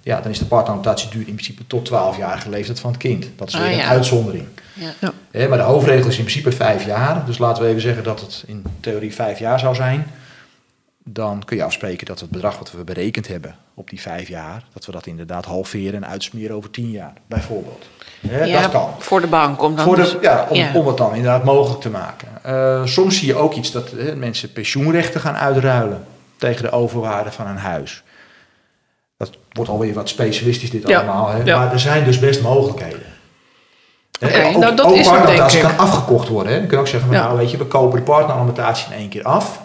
[0.00, 3.26] Ja, dan is de partneralimentatie duur in principe tot 12-jarige leeftijd van het kind.
[3.36, 3.86] Dat is Ah, weer een ja.
[3.88, 4.44] uitzondering.
[4.72, 5.12] Ja.
[5.30, 7.22] Hè, maar de hoofdregel is in principe vijf jaar.
[7.26, 10.06] Dus laten we even zeggen dat het in theorie vijf jaar zou zijn.
[11.04, 14.64] Dan kun je afspreken dat het bedrag wat we berekend hebben op die vijf jaar,
[14.72, 17.84] dat we dat inderdaad halveren en uitsmeren over tien jaar, bijvoorbeeld.
[18.28, 18.90] Hè, Ja, dat kan.
[18.98, 19.62] voor de bank.
[19.62, 20.70] Om dan Voor dus- de, ja, om, ja.
[20.74, 22.28] om het dan inderdaad mogelijk te maken.
[22.42, 26.04] Eh, soms zie je ook iets dat hè, mensen pensioenrechten gaan uitruilen
[26.36, 28.02] tegen de overwaarde van een huis.
[29.16, 31.28] Dat wordt alweer wat specialistisch dit Ja, allemaal.
[31.28, 31.42] Hè?
[31.42, 31.58] ja.
[31.58, 33.02] Maar er zijn dus best mogelijkheden.
[34.20, 36.52] Oké, ook, nou, dat ook is kan afgekocht worden.
[36.52, 36.58] Hè.
[36.58, 39.22] Je kunt ook zeggen, van, nou weet je, we kopen de partneramortatie in één keer
[39.22, 39.60] af.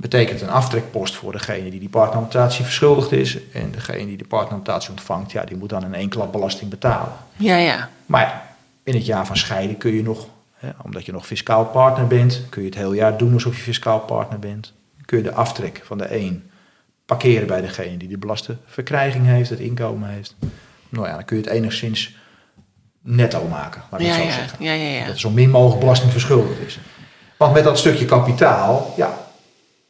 [0.00, 3.38] Betekent een aftrekpost voor degene die die partneramortatie verschuldigd is.
[3.52, 7.12] En degene die de partneramortatie ontvangt, ja, die moet dan in één klap belasting betalen.
[7.36, 7.88] Ja, ja.
[8.06, 8.42] Maar
[8.82, 12.42] in het jaar van scheiden kun je nog, hè, omdat je nog fiscaal partner bent,
[12.48, 14.72] kun je het hele jaar doen alsof je fiscaal partner bent.
[15.04, 16.50] Kun je de aftrek van de een
[17.06, 20.36] parkeren bij degene die de belaste verkrijging heeft, het inkomen heeft.
[20.88, 22.16] Nou ja, dan kun je het enigszins
[23.02, 24.34] netto maken, laat ik Ja, het zo ja.
[24.34, 24.64] zeggen.
[24.64, 25.04] Ja, ja, ja.
[25.04, 26.78] Dat er zo min mogelijk belasting verschuldigd is.
[27.36, 29.26] Want met dat stukje kapitaal, ja,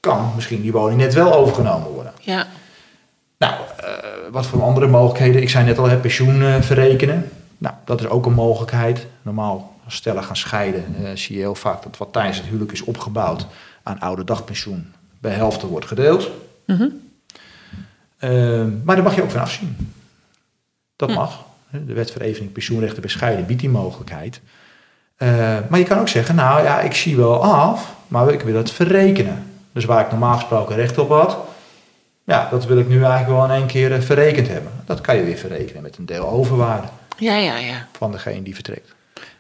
[0.01, 2.13] kan misschien die woning net wel overgenomen worden.
[2.21, 2.47] Ja.
[3.39, 3.89] Nou, eh,
[4.31, 5.43] wat voor andere mogelijkheden?
[5.43, 7.31] Ik zei net al, hè, pensioen eh, verrekenen.
[7.59, 9.07] Nou, dat is ook een mogelijkheid.
[9.23, 12.73] Normaal, als stellen gaan scheiden, eh, zie je heel vaak dat wat tijdens het huwelijk
[12.73, 13.47] is opgebouwd
[13.83, 16.31] aan oude dagpensioen bij helft wordt gedeeld.
[16.67, 16.89] Mhm.
[18.19, 18.31] Eh,
[18.83, 19.95] maar daar mag je ook van afzien.
[20.97, 21.47] Dat mag.
[21.71, 24.41] De wet verevening pensioenrechten bij scheiden biedt die mogelijkheid.
[25.69, 28.71] Maar je kan ook zeggen, nou ja, ik zie wel af, maar ik wil het
[28.71, 29.58] verrekenen.
[29.79, 31.37] Dus waar ik normaal gesproken recht op had,
[32.25, 34.73] ja, dat wil ik nu eigenlijk wel in één keer eh, verrekend hebben.
[34.87, 36.87] Dat kan je weer verrekenen met een deel overwaarde
[37.17, 37.87] Ja, ja, ja.
[37.99, 38.95] van degene die vertrekt.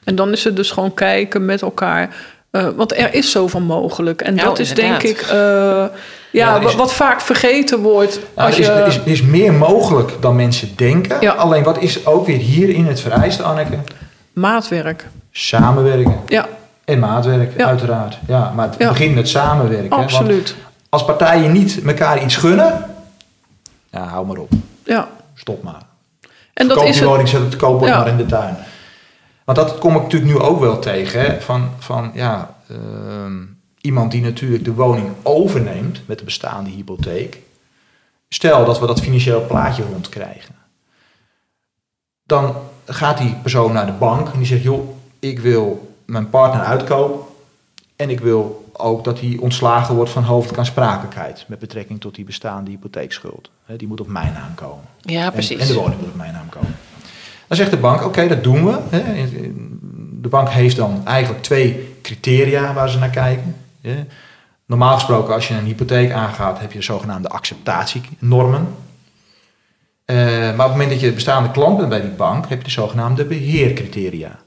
[0.04, 2.16] En dan is het dus gewoon kijken met elkaar.
[2.50, 4.20] eh, want er is zoveel mogelijk.
[4.22, 5.00] En Ja, dat is inderdaad.
[5.00, 5.90] denk ik eh, ja,
[6.30, 8.20] Ja, is- wat, wat vaak vergeten wordt.
[8.34, 11.16] Nou, als er, is, je, er, is, er is meer mogelijk dan mensen denken.
[11.20, 11.32] Ja.
[11.32, 13.78] Alleen wat is ook weer hierin het vereiste, Anneke?
[14.32, 15.06] Maatwerk.
[15.30, 16.16] Samenwerken.
[16.26, 16.48] Ja,
[16.88, 17.66] En maatwerk, Ja.
[17.66, 18.18] uiteraard.
[18.26, 18.88] Ja, maar het Ja.
[18.88, 19.82] begint met samenwerken.
[19.82, 19.88] hè.
[19.88, 20.56] Want absoluut.
[20.88, 22.84] als partijen niet elkaar iets gunnen,
[23.90, 24.52] ja, hou maar op.
[24.84, 25.08] Ja.
[25.34, 25.82] Stop maar.
[26.54, 27.08] En dat Koop is die het.
[27.10, 27.98] woning, zet het Ja.
[27.98, 28.56] maar in de tuin.
[29.44, 31.20] Want dat kom ik natuurlijk nu ook wel tegen.
[31.20, 31.40] Hè?
[31.40, 33.36] Van, van ja, ehm,
[33.80, 37.38] iemand die natuurlijk de woning overneemt met de bestaande hypotheek.
[38.28, 40.54] Stel dat we dat financieel plaatje rondkrijgen.
[42.24, 42.54] Dan
[42.86, 47.26] gaat die persoon naar de bank en die zegt: joh, ik wil mijn partner uitkopen.
[47.96, 52.70] En ik wil ook dat hij ontslagen wordt van hoofdkaansprakelijkheid met betrekking tot die bestaande
[52.70, 53.50] hypotheekschuld.
[53.76, 54.84] Die moet op mijn naam komen.
[55.00, 55.60] Ja, precies.
[55.60, 56.76] En, de woning moet op mijn naam komen.
[57.46, 58.78] Dan zegt de bank, oké, dat doen we.
[60.20, 63.56] De bank heeft dan eigenlijk twee criteria waar ze naar kijken.
[64.66, 68.66] Normaal gesproken, als je een hypotheek aangaat, heb je de zogenaamde acceptatienormen.
[70.04, 72.64] Eh, maar op het moment dat je bestaande klant bent bij die bank, heb je
[72.64, 74.38] de zogenaamde beheercriteria.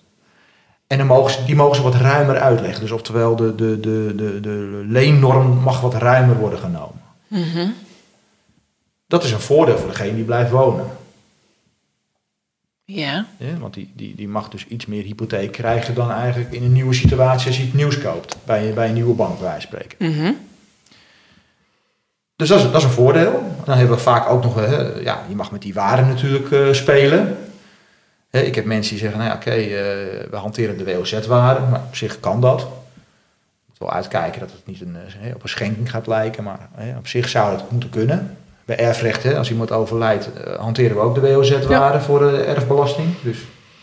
[0.91, 2.82] En dan mogen ze, die mogen ze wat ruimer uitleggen.
[2.82, 7.01] Dus oftewel, de, de, de, de, de leennorm mag wat ruimer worden genomen.
[7.27, 7.69] Mhm.
[9.08, 10.86] Dat is een voordeel voor degene die blijft wonen.
[12.86, 13.25] Ja.
[13.38, 16.73] Ja, want die, die, die mag dus iets meer hypotheek krijgen dan eigenlijk in een
[16.73, 18.38] nieuwe situatie als hij iets nieuws koopt.
[18.45, 19.97] Bij, bij een nieuwe bank, bij wijze spreken.
[20.12, 20.32] Mhm.
[22.36, 23.56] Dus dat is, dat is een voordeel.
[23.65, 26.73] Dan hebben we vaak ook nog, hè, ja, je mag met die waarden natuurlijk eh,
[26.73, 27.38] spelen.
[28.31, 31.95] Ik heb mensen die zeggen, nou ja, oké, eh, we hanteren de WOZ-waarde, maar op
[31.95, 32.59] zich kan dat.
[33.67, 37.07] Moet wel uitkijken dat het niet een, eh, op een schenking gaat lijken, maar op
[37.07, 38.37] zich zou het moeten kunnen.
[38.65, 43.07] Bij erfrecht, als iemand overlijdt, eh, hanteren we ook de WOZ-waarde voor de erfbelasting.
[43.23, 43.37] Dus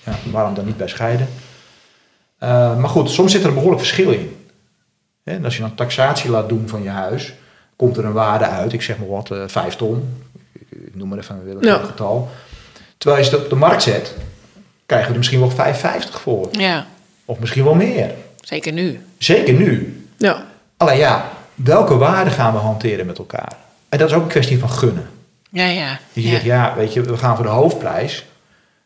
[0.04, 1.28] ja, waarom dan niet bij scheiden?
[2.78, 4.36] Maar goed, soms zit er een behoorlijk verschil in.
[5.24, 7.34] En als je dan taxatie laat doen van je huis,
[7.76, 10.08] komt er een waarde uit, ik zeg maar wat, 5 ton.
[10.52, 11.86] Ik, ik noem maar even een willekeurig Ja.
[11.86, 12.28] getal.
[12.98, 14.14] Terwijl je het op de markt zet,
[14.88, 15.74] krijgen we er misschien wel
[16.06, 16.48] 5,50 voor.
[16.50, 16.86] Ja.
[17.24, 18.14] Of misschien wel meer.
[18.40, 19.00] Zeker nu.
[19.18, 20.00] Zeker nu.
[20.16, 20.44] Ja.
[20.76, 23.56] Alleen ja, welke waarde gaan we hanteren met elkaar?
[23.88, 25.08] En dat is ook een kwestie van gunnen.
[25.50, 25.98] Ja, ja.
[26.12, 26.30] Je ja.
[26.30, 28.24] zegt, ja, weet je, we gaan voor de hoofdprijs.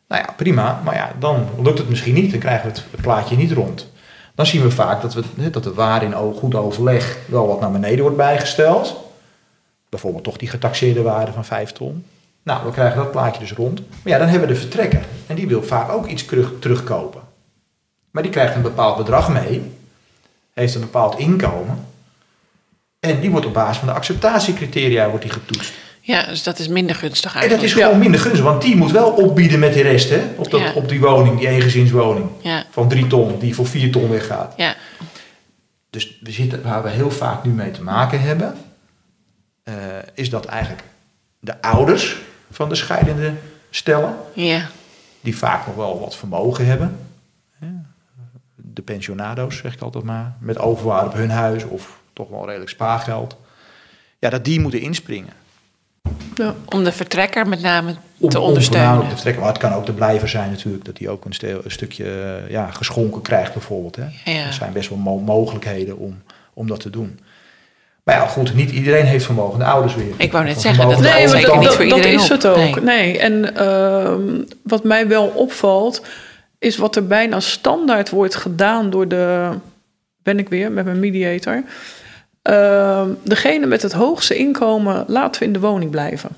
[0.07, 0.81] Nou ja, prima.
[0.83, 2.31] Maar ja, dan lukt het misschien niet.
[2.31, 3.91] Dan krijgen we het plaatje niet rond.
[4.35, 7.71] Dan zien we vaak dat, we, dat de waarde in goed overleg wel wat naar
[7.71, 8.95] beneden wordt bijgesteld.
[9.89, 12.05] Bijvoorbeeld toch die getaxeerde waarde van 5 ton.
[12.43, 13.79] Nou, we krijgen dat plaatje dus rond.
[13.89, 15.05] Maar ja, dan hebben we de vertrekker.
[15.27, 17.21] En die wil vaak ook iets terug, terugkopen.
[18.11, 19.71] Maar die krijgt een bepaald bedrag mee.
[20.53, 21.85] Heeft een bepaald inkomen.
[22.99, 25.73] En die wordt op basis van de acceptatiecriteria wordt die getoetst.
[26.01, 27.77] Ja, dus dat is minder gunstig En dat eigenlijk.
[27.77, 30.21] is gewoon minder gunstig, want die moet wel opbieden met die rest, hè?
[30.37, 30.73] Op, dat, Ja.
[30.73, 32.29] op die woning, die eengezinswoning.
[32.41, 32.63] Ja.
[32.71, 34.53] Van drie ton, die voor vier ton weggaat.
[34.57, 34.75] Ja.
[35.89, 38.55] Dus we zitten, waar we heel vaak nu mee te maken hebben,
[39.63, 39.73] eh,
[40.13, 40.83] is dat eigenlijk
[41.39, 42.17] de ouders
[42.53, 43.33] van de scheidende
[43.69, 44.67] stellen, Ja.
[45.21, 46.97] die vaak nog wel wat vermogen hebben.
[48.55, 52.69] De pensionado's, zeg ik altijd maar, met overwaarde op hun huis of toch wel redelijk
[52.69, 53.37] spaargeld.
[54.19, 55.33] Ja, dat die moeten inspringen.
[56.35, 56.53] ja.
[56.65, 58.87] Om de vertrekker met name Om, te om ondersteunen.
[58.87, 59.41] voornamelijk te vertrekken.
[59.43, 61.33] Maar het kan ook de blijver zijn natuurlijk, dat hij ook een,
[61.71, 63.95] stukje ja, geschonken krijgt bijvoorbeeld.
[63.95, 64.05] Hè.
[64.31, 64.45] Ja.
[64.45, 66.21] Er zijn best wel mo- mogelijkheden om,
[66.53, 67.19] om dat te doen.
[68.03, 69.59] Maar ja, goed, niet iedereen heeft vermogen.
[69.59, 70.13] De ouders weer.
[70.17, 72.29] Ik wou net zeggen, dat Nee, maar dat, niet dat, voor dat iedereen is op.
[72.29, 72.55] het ook.
[72.57, 72.73] Nee.
[72.81, 76.01] Nee, en ehm, wat mij wel opvalt,
[76.59, 79.49] is wat er bijna standaard wordt gedaan door de.
[80.23, 81.63] Ben ik weer met mijn mediator.
[82.49, 86.29] Uh, degene met het hoogste inkomen laten we in de woning blijven.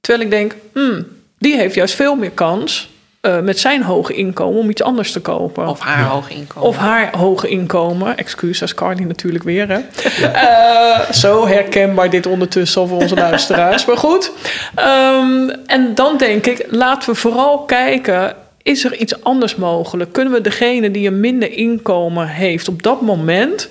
[0.00, 1.06] Terwijl ik denk, hmm,
[1.38, 2.90] die heeft juist veel meer kans
[3.22, 5.68] uh, met zijn hoge inkomen om iets anders te kopen.
[5.68, 6.08] Of haar ja.
[6.08, 6.68] hoge inkomen.
[6.68, 8.16] Of haar hoge inkomen.
[8.16, 9.68] Excuses, Carly natuurlijk weer.
[9.68, 9.78] Hè?
[10.20, 11.00] Ja.
[11.00, 13.84] Uh, zo herkenbaar dit ondertussen voor onze luisteraars.
[13.86, 14.32] maar goed.
[14.76, 18.34] Um, en dan denk ik, laten we vooral kijken...
[18.62, 20.12] Is er iets anders mogelijk?
[20.12, 23.68] Kunnen we degene die een minder inkomen heeft op dat moment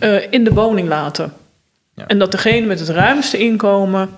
[0.00, 1.32] uh, in de woning laten?
[1.94, 2.06] Ja.
[2.06, 4.10] En dat degene met het ruimste inkomen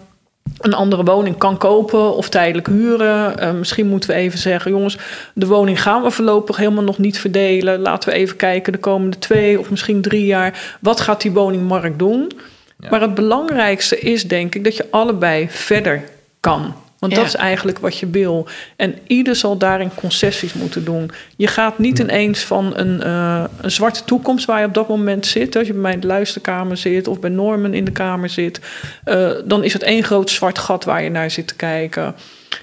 [0.58, 3.42] een andere woning kan kopen of tijdelijk huren.
[3.42, 4.98] Uh, misschien moeten we even zeggen, jongens,
[5.34, 7.80] de woning gaan we voorlopig helemaal nog niet verdelen.
[7.80, 10.76] Laten we even kijken de komende twee of misschien drie jaar.
[10.80, 12.32] Wat gaat die woningmarkt doen?
[12.80, 12.88] Ja.
[12.90, 16.02] Maar het belangrijkste is denk ik dat je allebei verder
[16.40, 16.74] kan.
[16.98, 17.18] Want ja.
[17.18, 18.46] dat is eigenlijk wat je wil.
[18.76, 21.10] En ieder zal daarin concessies moeten doen.
[21.36, 25.26] Je gaat niet ineens van een, uh, een zwarte toekomst waar je op dat moment
[25.26, 25.56] zit.
[25.56, 28.60] Als je bij mij in de luisterkamer zit of bij Norman in de kamer zit.
[29.04, 32.14] Uh, dan is het één groot zwart gat waar je naar zit te kijken.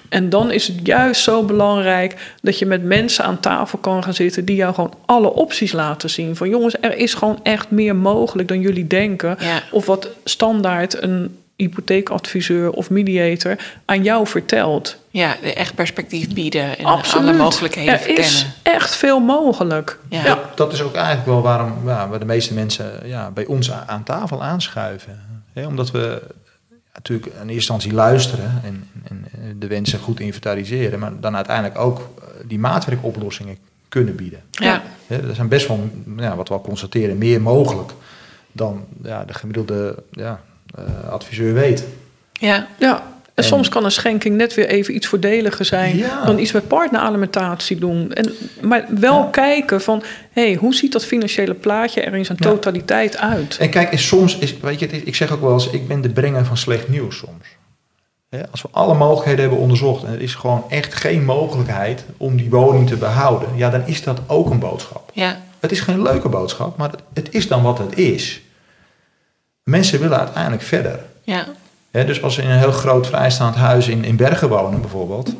[0.08, 4.14] En dan is het juist zo belangrijk dat je met mensen aan tafel kan gaan
[4.14, 6.36] zitten die jou gewoon alle opties laten zien.
[6.36, 9.36] Van jongens, er is gewoon echt meer mogelijk dan jullie denken.
[9.40, 9.62] Ja.
[9.70, 14.96] Of wat standaard een hypotheekadviseur of mediator aan jou vertelt.
[15.10, 17.28] Ja, echt perspectief bieden en Absoluut.
[17.28, 18.24] alle mogelijkheden er verkennen.
[18.24, 19.98] is echt veel mogelijk.
[20.08, 20.22] Ja.
[20.22, 23.72] Dat, dat is ook eigenlijk wel waarom ja, waar de meeste mensen ja, bij ons
[23.72, 25.20] aan tafel aanschuiven.
[25.52, 26.22] He, omdat we
[26.94, 29.26] natuurlijk in eerste instantie luisteren en, en,
[29.58, 32.10] de wensen goed inventariseren, maar dan uiteindelijk ook
[32.44, 34.40] die maatwerkoplossingen kunnen bieden.
[34.50, 34.82] Ja.
[35.06, 37.92] He, er zijn best wel, ja, wat we al constateren, meer mogelijk
[38.52, 40.40] dan ja, de gemiddelde ja,
[41.10, 41.84] adviseur weet.
[42.32, 42.66] Ja.
[42.78, 42.94] ja.
[42.96, 46.24] En, en, soms kan een schenking net weer even iets voordeliger zijn ja.
[46.24, 48.12] dan iets met partneralimentatie doen.
[48.12, 49.28] En, maar wel ja.
[49.30, 53.56] kijken van, hé, hey, hoe ziet dat financiële plaatje er in zijn totaliteit uit?
[53.56, 56.08] En kijk, is soms, is, weet je, ik zeg ook wel eens, ik ben de
[56.08, 57.44] brenger van slecht nieuws soms.
[58.50, 62.50] Als we alle mogelijkheden hebben onderzocht en er is gewoon echt geen mogelijkheid om die
[62.50, 65.10] woning te behouden, ja, dan is dat ook een boodschap.
[65.12, 65.40] Ja.
[65.60, 68.40] Het is geen leuke boodschap, maar het is dan wat het is.
[69.70, 71.00] Mensen willen uiteindelijk verder.
[71.22, 71.46] Ja.
[71.90, 75.32] He, dus als ze in een heel groot vrijstaand huis in, in Bergen wonen bijvoorbeeld.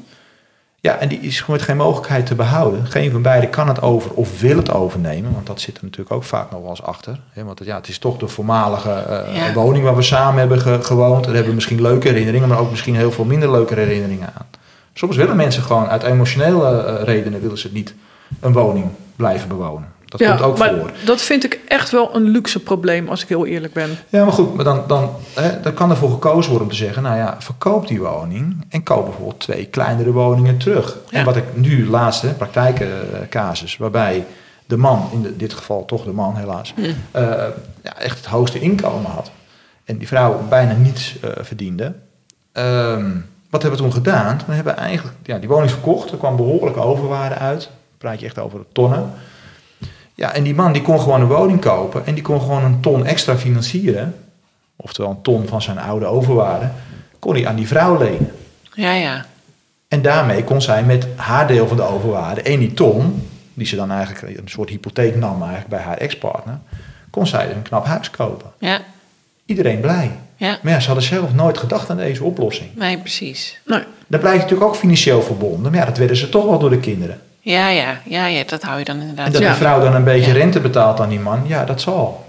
[0.81, 2.87] Ja, en die is gewoon geen mogelijkheid te behouden.
[2.87, 5.33] Geen van beiden kan het over of wil het overnemen.
[5.33, 7.21] Want dat zit er natuurlijk ook vaak nog wel eens achter.
[7.31, 9.53] He, want ja, het is toch de voormalige uh, ja.
[9.53, 11.25] woning waar we samen hebben ge gewoond.
[11.25, 14.47] Daar hebben we misschien leuke herinneringen, maar ook misschien heel veel minder leuke herinneringen aan.
[14.95, 17.95] Soms willen mensen gewoon uit emotionele uh, redenen willen ze niet
[18.41, 18.87] een woning
[19.17, 19.89] blijven bewonen.
[20.07, 20.91] Dat ja, komt ook maar voor.
[21.05, 23.99] Dat vind ik echt wel een luxe probleem, als ik heel eerlijk ben.
[24.09, 27.03] Ja, maar goed, maar dan, dan, hè, dan kan ervoor gekozen worden om te zeggen:
[27.03, 30.97] nou ja, verkoop die woning en koop bijvoorbeeld twee kleinere woningen terug.
[31.11, 31.19] Ja.
[31.19, 34.27] En wat ik nu, laatste praktijkcasus, waarbij
[34.67, 36.93] de man, in de, dit geval toch de man helaas, uh,
[37.83, 39.31] ja, echt het hoogste inkomen had.
[39.85, 41.95] En die vrouw bijna niets uh, verdiende.
[42.53, 44.41] Um, wat hebben we toen gedaan?
[44.47, 46.11] We hebben eigenlijk ja, die woning verkocht.
[46.11, 47.71] Er kwam behoorlijke overwaarde uit.
[47.99, 49.11] Praat je echt over tonnen.
[50.17, 52.81] Ja, en die man die kon gewoon een woning kopen en die kon gewoon een
[52.81, 54.15] ton extra financieren.
[54.77, 56.71] Oftewel een ton van zijn oude overwaarde.
[57.19, 58.33] Kon hij aan die vrouw lenen.
[58.75, 59.27] Ja, ja.
[59.89, 63.77] En daarmee kon zij met haar deel van de overwaarde en die ton, die ze
[63.77, 66.59] dan eigenlijk een soort hypotheek nam eigenlijk bij haar ex-partner,
[67.11, 68.51] kon zij een knap huis kopen.
[68.59, 68.81] Ja.
[69.45, 70.11] Iedereen blij.
[70.37, 70.59] Ja.
[70.63, 72.69] Maar ja, ze hadden zelf nooit gedacht aan deze oplossing.
[72.75, 73.61] Nee, precies.
[73.65, 73.83] Nee.
[74.07, 75.71] Dat blijkt natuurlijk ook financieel verbonden.
[75.73, 77.21] Maar ja, dat werden ze toch wel door de kinderen.
[77.47, 79.27] Ja, ja, ja, ja, dat hou je dan inderdaad.
[79.27, 79.49] En dat Ja.
[79.49, 80.37] die vrouw dan een beetje Ja.
[80.39, 82.25] rente betaalt aan die man, ja, dat zal.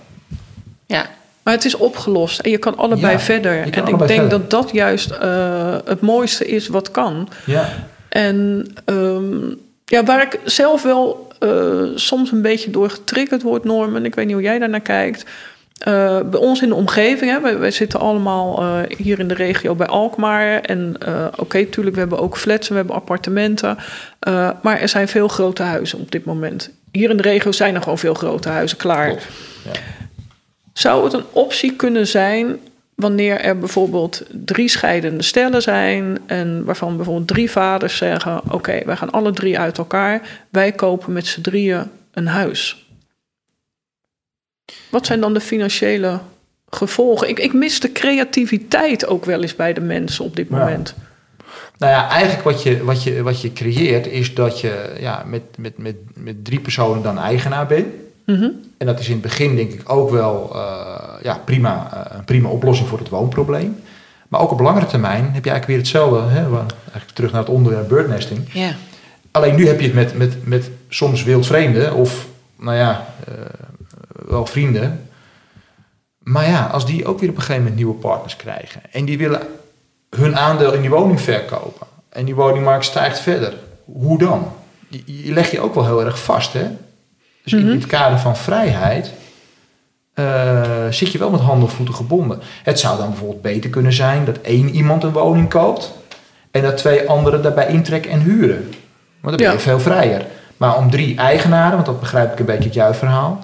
[0.86, 1.06] Ja,
[1.44, 3.54] Maar het is opgelost en je kan allebei Ja, verder.
[3.66, 4.30] je kan En ik denk verder.
[4.30, 7.30] dat dat juist eh, het mooiste is wat kan.
[7.46, 7.70] Ja.
[8.10, 9.50] En ehm,
[9.86, 11.50] ja, waar ik zelf wel eh,
[11.96, 15.26] soms een beetje door getriggerd word, Norman, ik weet niet hoe jij daarnaar kijkt.
[15.78, 19.34] Eh, bij ons in de omgeving, hè, wij, wij zitten allemaal eh, hier in de
[19.34, 20.62] regio bij Alkmaar.
[20.62, 23.78] En eh, oké, natuurlijk, we hebben ook flats en we hebben appartementen.
[24.62, 26.70] Maar er zijn veel grote huizen op dit moment.
[26.92, 29.10] Hier in de regio zijn er gewoon veel grote huizen klaar.
[29.10, 29.72] Ja.
[30.74, 32.60] Zou het een optie kunnen zijn
[32.96, 38.96] wanneer er bijvoorbeeld drie scheidende stellen zijn en waarvan bijvoorbeeld drie vaders zeggen: Oké, wij
[38.96, 42.87] gaan alle drie uit elkaar, wij kopen met z'n drieën een huis?
[44.90, 46.20] Wat zijn dan de financiële
[46.70, 47.30] gevolgen?
[47.30, 50.58] Ik, ik mis de creativiteit ook wel eens bij de mensen op dit Ja.
[50.58, 50.94] moment.
[51.78, 55.42] Nou ja, eigenlijk wat je, wat je, wat je creëert is dat je ja, met,
[55.58, 57.86] met, met, met drie personen dan eigenaar bent.
[58.26, 58.50] Mhm.
[58.78, 62.26] En dat is in het begin denk ik ook wel eh, ja, prima, eh, een
[62.26, 63.80] prima oplossing voor het woonprobleem.
[64.28, 66.34] Maar ook op langere termijn heb je eigenlijk weer hetzelfde.
[66.34, 68.40] Hè, waar- eigenlijk terug naar het onderwerp birdnesting.
[68.54, 68.76] ja.
[69.32, 72.28] alleen nu heb je het met, met, met soms wildvreemden of,
[72.60, 73.34] nou ja, eh,
[74.38, 75.10] wel vrienden.
[76.20, 79.18] Maar ja, als die ook weer op een gegeven moment nieuwe partners krijgen en die
[79.18, 79.42] willen
[80.10, 83.54] hun aandeel in die woning verkopen en die woningmarkt stijgt verder,
[83.86, 84.52] hoe dan?
[84.88, 86.68] Je, je leg je ook wel heel erg vast, hè?
[87.44, 89.12] Dus in het kader van vrijheid
[90.14, 92.40] eh, zit je wel met handen of voeten gebonden.
[92.64, 95.94] Het zou dan bijvoorbeeld beter kunnen zijn dat één iemand een woning koopt
[96.52, 98.62] en dat twee anderen daarbij intrekken en huren.
[99.22, 99.60] Want dan ben je Ja.
[99.60, 100.26] veel vrijer.
[100.58, 103.40] Maar om drie eigenaren, want dat begrijp ik een beetje uit jouw verhaal.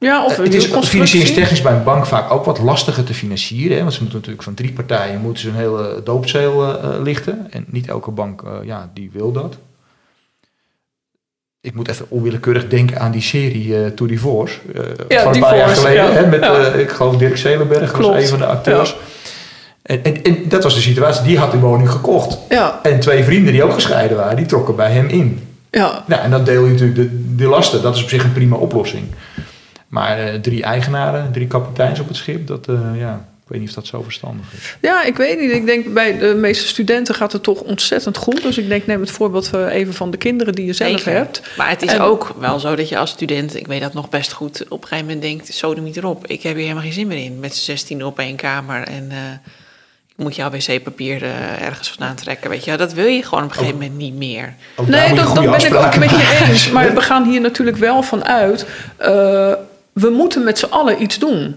[0.00, 3.76] Ja, of Eh, het is financieringstechnisch bij een bank vaak ook wat lastiger te financieren.
[3.76, 3.82] Hè?
[3.82, 7.46] Want ze moeten natuurlijk van drie partijen moeten ze een hele doopzeel eh, eh, lichten.
[7.50, 9.56] En niet elke bank ja, die wil dat.
[11.60, 14.58] Ik moet even onwillekeurig denken aan die serie eh To Divorce.
[15.08, 16.04] Ja, van een paar jaar geleden.
[16.04, 16.10] ja.
[16.12, 16.26] Hè?
[16.26, 16.66] Met, Ja.
[16.72, 18.16] ik geloof Dirk Zelenberg was Klopt.
[18.22, 18.96] een van de acteurs.
[19.82, 21.22] En, en, en dat was de situatie.
[21.22, 22.38] Die had die woning gekocht.
[22.48, 25.48] Ja, En twee vrienden die ook gescheiden waren, die trokken bij hem in.
[25.70, 26.04] ja.
[26.06, 27.82] Nou, en dan deel je natuurlijk de, de lasten.
[27.82, 29.04] Dat is op zich een prima oplossing.
[29.90, 33.68] Maar eh, drie eigenaren, drie kapiteins op het schip, dat, eh, ja, ik weet niet
[33.68, 34.76] of dat zo verstandig is.
[34.80, 35.50] Ja, ik weet niet.
[35.50, 38.42] Ik denk bij de meeste studenten gaat het toch ontzettend goed.
[38.42, 41.12] Dus ik denk, neem het voorbeeld even van de kinderen die je zelf Zeker.
[41.12, 41.42] hebt.
[41.56, 44.08] Maar het is En- ook wel zo dat je als student, ik weet dat nog
[44.08, 46.26] best goed, op een gegeven moment denkt, sodemiet erop.
[46.26, 49.06] Ik heb hier helemaal geen zin meer in, met z'n 16 op één kamer en
[49.10, 49.16] eh,
[50.08, 52.76] ik moet jouw wc-papier eh, ergens vandaan trekken, weet je.
[52.76, 54.54] Dat wil je gewoon op een gegeven moment niet meer.
[54.76, 56.70] Ook Nee, je dat, ben ik ook met je eens.
[56.70, 58.66] Maar we gaan hier natuurlijk wel van uit.
[58.96, 59.52] eh,
[59.92, 61.56] we moeten met z'n allen iets doen.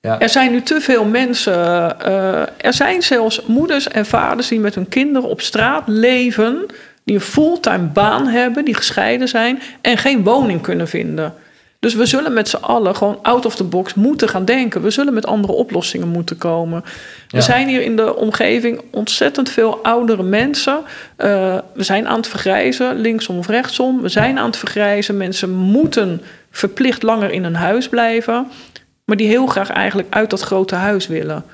[0.00, 0.20] Ja.
[0.20, 2.00] Er zijn nu te veel mensen.
[2.00, 6.66] eh, er zijn zelfs moeders en vaders die met hun kinderen op straat leven.
[7.04, 11.34] Die een fulltime baan hebben, die gescheiden zijn en geen woning kunnen vinden.
[11.78, 14.82] Dus we zullen met z'n allen gewoon out of the box moeten gaan denken.
[14.82, 16.84] We zullen met andere oplossingen moeten komen.
[17.28, 17.38] Ja.
[17.38, 20.80] Er zijn hier in de omgeving ontzettend veel oudere mensen.
[21.16, 24.02] Eh, we zijn aan het vergrijzen, linksom of rechtsom.
[24.02, 25.16] We zijn aan het vergrijzen.
[25.16, 26.20] Mensen moeten
[26.52, 28.46] verplicht langer in een huis blijven.
[29.04, 31.44] Maar die heel graag eigenlijk uit dat grote huis willen.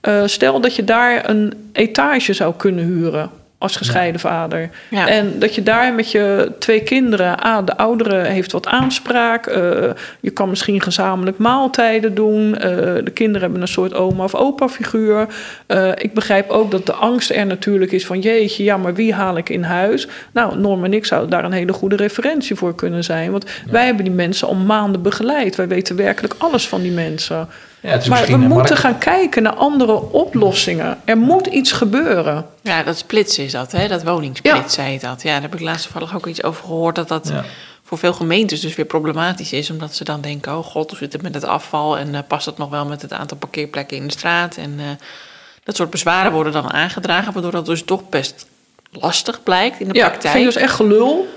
[0.00, 3.30] Eh, stel dat je daar een etage zou kunnen huren
[3.64, 4.70] als gescheiden vader.
[4.90, 5.08] Ja.
[5.08, 7.38] En dat je daar met je twee kinderen...
[7.40, 9.46] Ah, de oudere heeft wat aanspraak.
[9.46, 12.56] eh, je kan misschien gezamenlijk maaltijden doen.
[12.58, 12.70] eh,
[13.04, 15.26] de kinderen hebben een soort oma of opa figuur.
[15.66, 18.20] Eh, ik begrijp ook dat de angst er natuurlijk is van...
[18.20, 20.08] jeetje, ja, maar wie haal ik in huis?
[20.32, 23.30] Nou, Norm en ik zouden daar een hele goede referentie voor kunnen zijn.
[23.30, 25.56] Want wij hebben die mensen al maanden begeleid.
[25.56, 27.48] Wij weten werkelijk alles van die mensen.
[27.84, 30.98] Ja, het is Maar we een moeten markt- gaan kijken naar andere oplossingen.
[31.04, 32.46] Er moet iets gebeuren.
[32.62, 33.88] Ja, dat splitsen is dat, hè?
[33.88, 34.68] dat woningsplits Ja.
[34.68, 35.22] zei dat.
[35.22, 36.94] Ja, daar heb ik laatst toevallig ook iets over gehoord...
[36.94, 37.44] dat dat Ja.
[37.82, 39.70] voor veel gemeentes dus weer problematisch is...
[39.70, 41.98] omdat ze dan denken, oh god, hoe zit het met het afval...
[41.98, 44.56] en eh, past dat nog wel met het aantal parkeerplekken in de straat...
[44.56, 44.84] en eh,
[45.64, 47.32] dat soort bezwaren worden dan aangedragen...
[47.32, 48.46] waardoor dat dus toch best
[48.90, 50.32] lastig blijkt in de Ja, praktijk.
[50.34, 51.28] vind je dus echt gelul?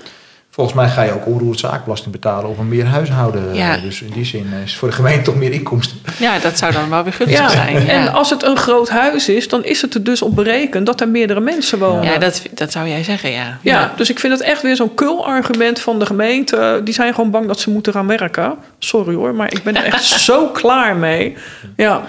[0.58, 3.54] Volgens mij ga je ook onroerend zaakbelasting betalen op een meer huishouden.
[3.54, 3.76] Ja.
[3.76, 5.96] Dus in die zin eh, is voor de gemeente toch meer inkomsten.
[6.18, 7.48] Ja, dat zou dan wel weer gunstig Ja.
[7.48, 7.84] zijn.
[7.84, 7.86] Ja.
[7.88, 11.00] En als het een groot huis is, dan is het er dus op berekend dat
[11.00, 12.04] er meerdere mensen wonen.
[12.04, 13.58] Ja, dat, dat zou jij zeggen, ja.
[13.62, 16.80] Ja, dus ik vind het echt weer zo'n kul argument van de gemeente.
[16.84, 18.54] Die zijn gewoon bang dat ze moeten gaan werken.
[18.78, 21.36] Sorry hoor, maar ik ben er echt zo klaar mee.
[21.76, 22.02] Ja,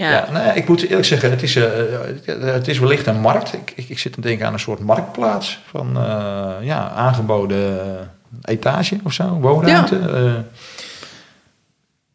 [0.00, 0.10] Ja.
[0.10, 2.10] Ja, nou ja, ik moet eerlijk zeggen, het is, eh, eh,
[2.42, 3.52] het is wellicht een markt.
[3.52, 8.10] Ik, ik, ik zit te denken aan een soort marktplaats van eh, ja, aangeboden
[8.44, 9.98] etage of zo, woonruimte.
[9.98, 10.34] Eh,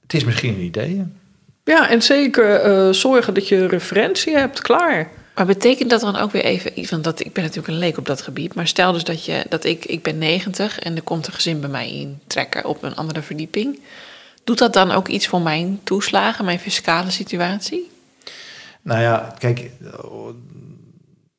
[0.01, 1.03] het is misschien een idee.
[1.63, 4.61] ja en zeker eh, zorgen dat je referentie hebt.
[4.61, 5.09] Klaar.
[5.35, 7.97] Maar betekent dat dan ook weer even iets, want dat, ik ben natuurlijk een leek
[7.97, 11.01] op dat gebied, maar stel dus dat, je, dat ik, ik ben 90 en er
[11.01, 13.79] komt een gezin bij mij intrekken op een andere verdieping.
[14.45, 17.91] Doet dat dan ook iets voor mijn toeslagen, mijn fiscale situatie?
[18.81, 19.71] Nou ja, kijk,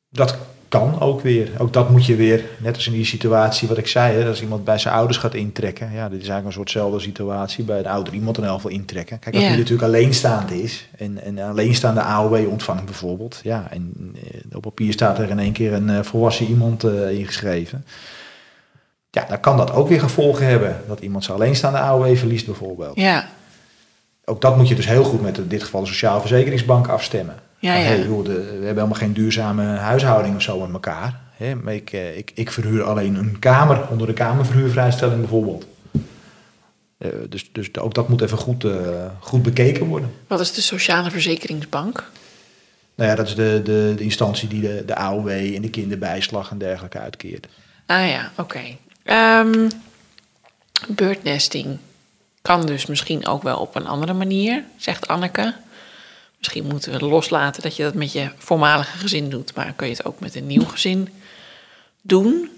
[0.09, 0.37] dat
[0.69, 1.51] kan ook weer.
[1.57, 4.41] Ook dat moet je weer, net als in die situatie wat ik zei, hè, als
[4.41, 5.91] iemand bij zijn ouders gaat intrekken.
[5.91, 9.19] Ja, dit is eigenlijk een soortzelfde situatie bij een ouder iemand in elk geval intrekken.
[9.19, 9.49] Kijk, als Ja.
[9.49, 13.39] die natuurlijk alleenstaand is en, en een alleenstaande AOW ontvangt bijvoorbeeld.
[13.43, 17.11] Ja, en eh, op papier staat er in één keer een eh, volwassen iemand eh,
[17.11, 17.85] ingeschreven.
[19.09, 20.81] Ja, dan kan dat ook weer gevolgen hebben.
[20.87, 22.95] Dat iemand zijn alleenstaande AOW verliest bijvoorbeeld.
[22.99, 23.27] Ja,
[24.25, 27.35] Ook dat moet je dus heel goed met in dit geval de Sociaal Verzekeringsbank afstemmen.
[27.59, 27.83] Ja, ja.
[27.85, 31.19] hey, joh, de- we hebben helemaal geen duurzame huishouding of zo met elkaar.
[31.35, 35.65] Hè, maar ik, eh, ik, ik verhuur alleen een kamer onder de kamerverhuurvrijstelling bijvoorbeeld.
[36.97, 38.71] Eh, dus, dus ook dat moet even goed, eh,
[39.19, 40.11] goed bekeken worden.
[40.27, 42.09] wat is de Sociale Verzekeringsbank?
[42.95, 46.51] Nou ja, dat is de, de, de instantie die de, de AOW en de kinderbijslag
[46.51, 47.47] en dergelijke uitkeert.
[47.85, 48.59] Ah ja, oké.
[49.07, 49.69] Ehm
[50.87, 51.77] birdnesting
[52.41, 55.55] kan dus misschien ook wel op een andere manier, zegt Anneke.
[56.37, 59.93] Misschien moeten we loslaten dat je dat met je voormalige gezin doet, maar kun je
[59.93, 61.09] het ook met een nieuw gezin
[62.01, 62.49] doen.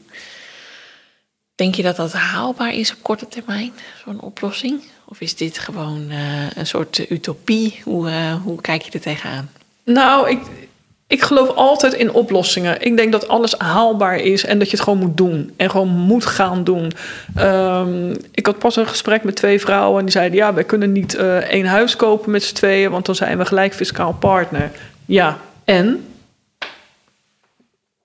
[1.56, 3.72] Denk je dat dat haalbaar is op korte termijn,
[4.06, 4.84] zo'n oplossing?
[5.06, 7.82] Of is dit gewoon eh, een soort utopie?
[7.84, 9.52] Hoe, eh, hoe kijk je er tegenaan?
[9.84, 10.40] Nou, ik,
[11.10, 12.82] ik geloof altijd in oplossingen.
[12.82, 15.54] Ik denk dat alles haalbaar is en dat je het gewoon moet doen.
[15.58, 16.92] En gewoon moet gaan doen.
[17.36, 20.92] Ehm, ik had pas een gesprek met twee vrouwen en die zeiden: Ja, wij kunnen
[20.92, 24.72] niet eh, één huis kopen met z'n tweeën, want dan zijn we gelijk fiscaal partner.
[25.06, 26.04] Ja, en?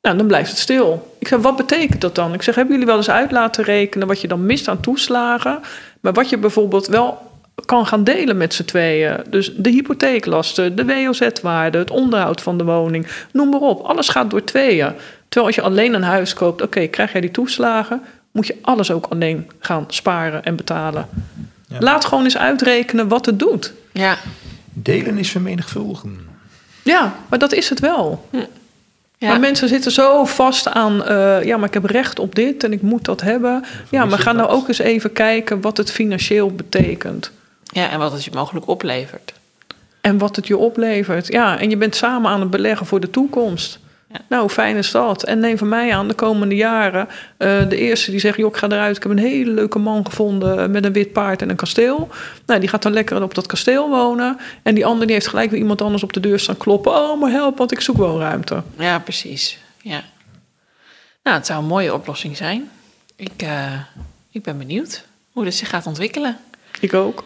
[0.03, 1.17] Nou, dan blijft het stil.
[1.19, 2.35] Ik zeg, wat betekent dat dan?
[2.35, 5.61] Ik zeg, hebben jullie wel eens uit laten rekenen wat je dan mist aan toeslagen?
[6.01, 7.19] Maar wat je bijvoorbeeld wel
[7.65, 9.17] kan gaan delen met z'n tweeën.
[9.31, 13.81] Dus de hypotheeklasten, de WOZ-waarde, het onderhoud van de woning, noem maar op.
[13.81, 14.93] Alles gaat door tweeën.
[15.29, 18.91] Terwijl als je alleen een huis koopt, oké, krijg jij die toeslagen, moet je alles
[18.91, 21.09] ook alleen gaan sparen en betalen.
[21.69, 21.77] Ja.
[21.81, 23.73] Laat gewoon eens uitrekenen wat het doet.
[23.93, 24.17] Ja,
[24.73, 26.19] Delen is vermenigvuldigen.
[26.83, 28.29] Ja, maar dat is het wel.
[28.31, 29.29] ja.
[29.29, 32.73] Maar mensen zitten zo vast aan, eh, ja, maar ik heb recht op dit en
[32.73, 33.65] ik moet dat hebben.
[33.91, 37.31] Ja, maar ga nou ook eens even kijken wat het financieel betekent.
[37.75, 39.33] Ja, en wat het je mogelijk oplevert.
[40.01, 41.27] En wat het je oplevert.
[41.27, 43.79] Ja, en je bent samen aan het beleggen voor de toekomst.
[44.09, 44.21] Ja.
[44.29, 45.23] Nou, fijn is dat?
[45.23, 47.09] En neem van mij aan de komende jaren.
[47.37, 48.97] eh, de eerste die zegt, joh, ik ga eruit.
[48.97, 52.09] Ik heb een hele leuke man gevonden met een wit paard en een kasteel.
[52.47, 54.37] Nou, die gaat dan lekker op dat kasteel wonen.
[54.63, 56.93] En die ander die heeft gelijk weer iemand anders op de deur staan kloppen.
[56.93, 58.63] Oh, maar help, want ik zoek woonruimte.
[58.79, 59.59] Ja, precies.
[59.83, 60.03] Ja.
[61.23, 62.71] Nou, het zou een mooie oplossing zijn.
[63.17, 63.73] Ik, eh,
[64.31, 66.37] ik ben benieuwd hoe dit zich gaat ontwikkelen.
[66.81, 67.25] Ik ook.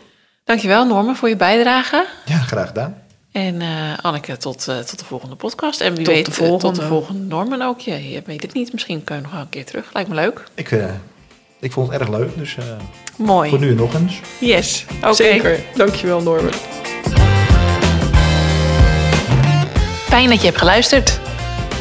[0.49, 2.07] Dankjewel, Norman, voor je bijdrage.
[2.25, 2.95] Ja, graag gedaan.
[3.33, 3.69] En eh,
[4.03, 5.81] Anneke, tot, eh, tot de volgende podcast.
[5.81, 6.81] En wie Tot weet, de eh, tot volgende.
[6.81, 7.81] de volgende Norman ook.
[7.81, 9.85] Je, je weet het niet, misschien kun je nog wel een keer terug.
[9.93, 10.45] Lijkt me leuk.
[10.55, 10.85] Ik, eh,
[11.61, 12.65] ik vond het erg leuk, dus eh
[13.17, 13.51] Mooi.
[13.51, 14.21] voor nu nog eens.
[14.41, 14.85] Yes.
[15.03, 15.15] Oké.
[15.15, 15.61] Zeker.
[15.75, 16.57] Dankjewel, Norbert.
[20.09, 21.19] Fijn dat je hebt geluisterd.